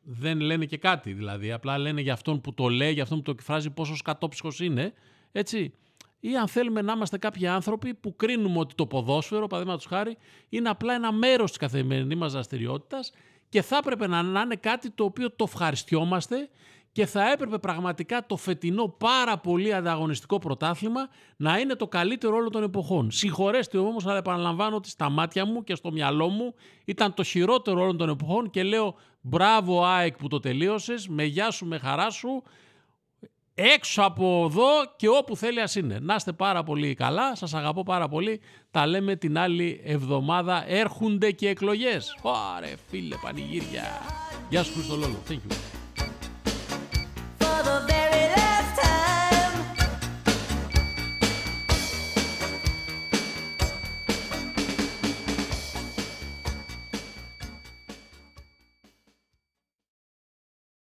δεν 0.03 0.41
λένε 0.41 0.65
και 0.65 0.77
κάτι 0.77 1.13
δηλαδή, 1.13 1.53
απλά 1.53 1.79
λένε 1.79 2.01
για 2.01 2.13
αυτόν 2.13 2.41
που 2.41 2.55
το 2.55 2.69
λέει, 2.69 2.93
για 2.93 3.03
αυτόν 3.03 3.19
που 3.19 3.25
το 3.25 3.31
εκφράζει 3.31 3.71
πόσο 3.71 3.97
σκατόψυχος 3.97 4.61
είναι, 4.61 4.93
έτσι. 5.33 5.75
Ή 6.21 6.37
αν 6.37 6.49
θέλουμε 6.49 6.83
να 6.83 6.93
είμαστε 6.93 7.19
κάποιοι 7.19 7.47
άνθρωποι 7.47 7.95
που 7.95 8.17
κρίνουμε 8.17 8.59
ότι 8.59 8.75
το 8.75 8.87
ποδόσφαιρο, 8.87 9.47
παραδείγματος 9.47 9.87
χάρη, 9.87 10.17
είναι 10.49 10.69
απλά 10.69 10.95
ένα 10.95 11.13
μέρος 11.13 11.49
της 11.49 11.59
καθημερινής 11.59 12.19
μας 12.19 12.33
δραστηριότητας 12.33 13.13
και 13.49 13.63
θα 13.63 13.77
έπρεπε 13.77 14.07
να 14.07 14.41
είναι 14.45 14.57
κάτι 14.57 14.91
το 14.91 15.05
οποίο 15.05 15.31
το 15.31 15.45
ευχαριστιόμαστε 15.49 16.49
και 16.93 17.07
θα 17.07 17.31
έπρεπε 17.33 17.59
πραγματικά 17.59 18.27
το 18.27 18.37
φετινό 18.37 18.89
πάρα 18.89 19.39
πολύ 19.39 19.75
ανταγωνιστικό 19.75 20.39
πρωτάθλημα 20.39 21.09
να 21.37 21.59
είναι 21.59 21.75
το 21.75 21.89
καλύτερο 21.89 22.37
όλων 22.37 22.51
των 22.51 22.63
εποχών. 22.63 23.11
Συγχωρέστε 23.11 23.79
όμως, 23.79 24.07
αλλά 24.07 24.17
επαναλαμβάνω 24.17 24.77
ότι 24.77 24.89
στα 24.89 25.09
μάτια 25.11 25.47
μου 25.47 25.65
και 25.65 25.75
στο 25.75 25.93
μυαλό 25.93 26.29
μου 26.29 26.55
ήταν 26.85 27.15
το 27.15 27.23
χειρότερο 27.23 27.81
όλων 27.81 27.97
των 27.97 28.09
εποχών 28.09 28.51
και 28.51 28.63
λέω 28.63 28.95
μπράβο 29.21 29.85
ΑΕΚ 29.85 30.17
που 30.17 30.29
το 30.29 30.39
τελείωσες, 30.39 31.09
με 31.09 31.25
γεια 31.25 31.51
σου, 31.51 31.67
με 31.67 31.79
χαρά 31.79 32.11
σου, 32.11 32.43
έξω 33.55 34.03
από 34.03 34.45
εδώ 34.51 34.71
και 34.97 35.09
όπου 35.09 35.37
θέλει 35.37 35.61
ας 35.61 35.75
είναι. 35.75 35.99
Να 35.99 36.15
είστε 36.15 36.33
πάρα 36.33 36.63
πολύ 36.63 36.95
καλά, 36.95 37.37
σας 37.37 37.55
αγαπώ 37.55 37.83
πάρα 37.83 38.09
πολύ. 38.09 38.41
Τα 38.71 38.87
λέμε 38.87 39.17
την 39.17 39.39
άλλη 39.39 39.81
εβδομάδα. 39.85 40.65
Έρχονται 40.71 41.31
και 41.31 41.49
εκλογές. 41.49 42.17
Ωρε 42.23 42.75
φίλε 42.89 43.17
πανηγύρια. 43.23 43.85
Γεια 44.49 44.63
σου 44.63 44.73
Χριστολόγο. 44.73 45.19
Thank 45.29 45.33
you. 45.33 45.82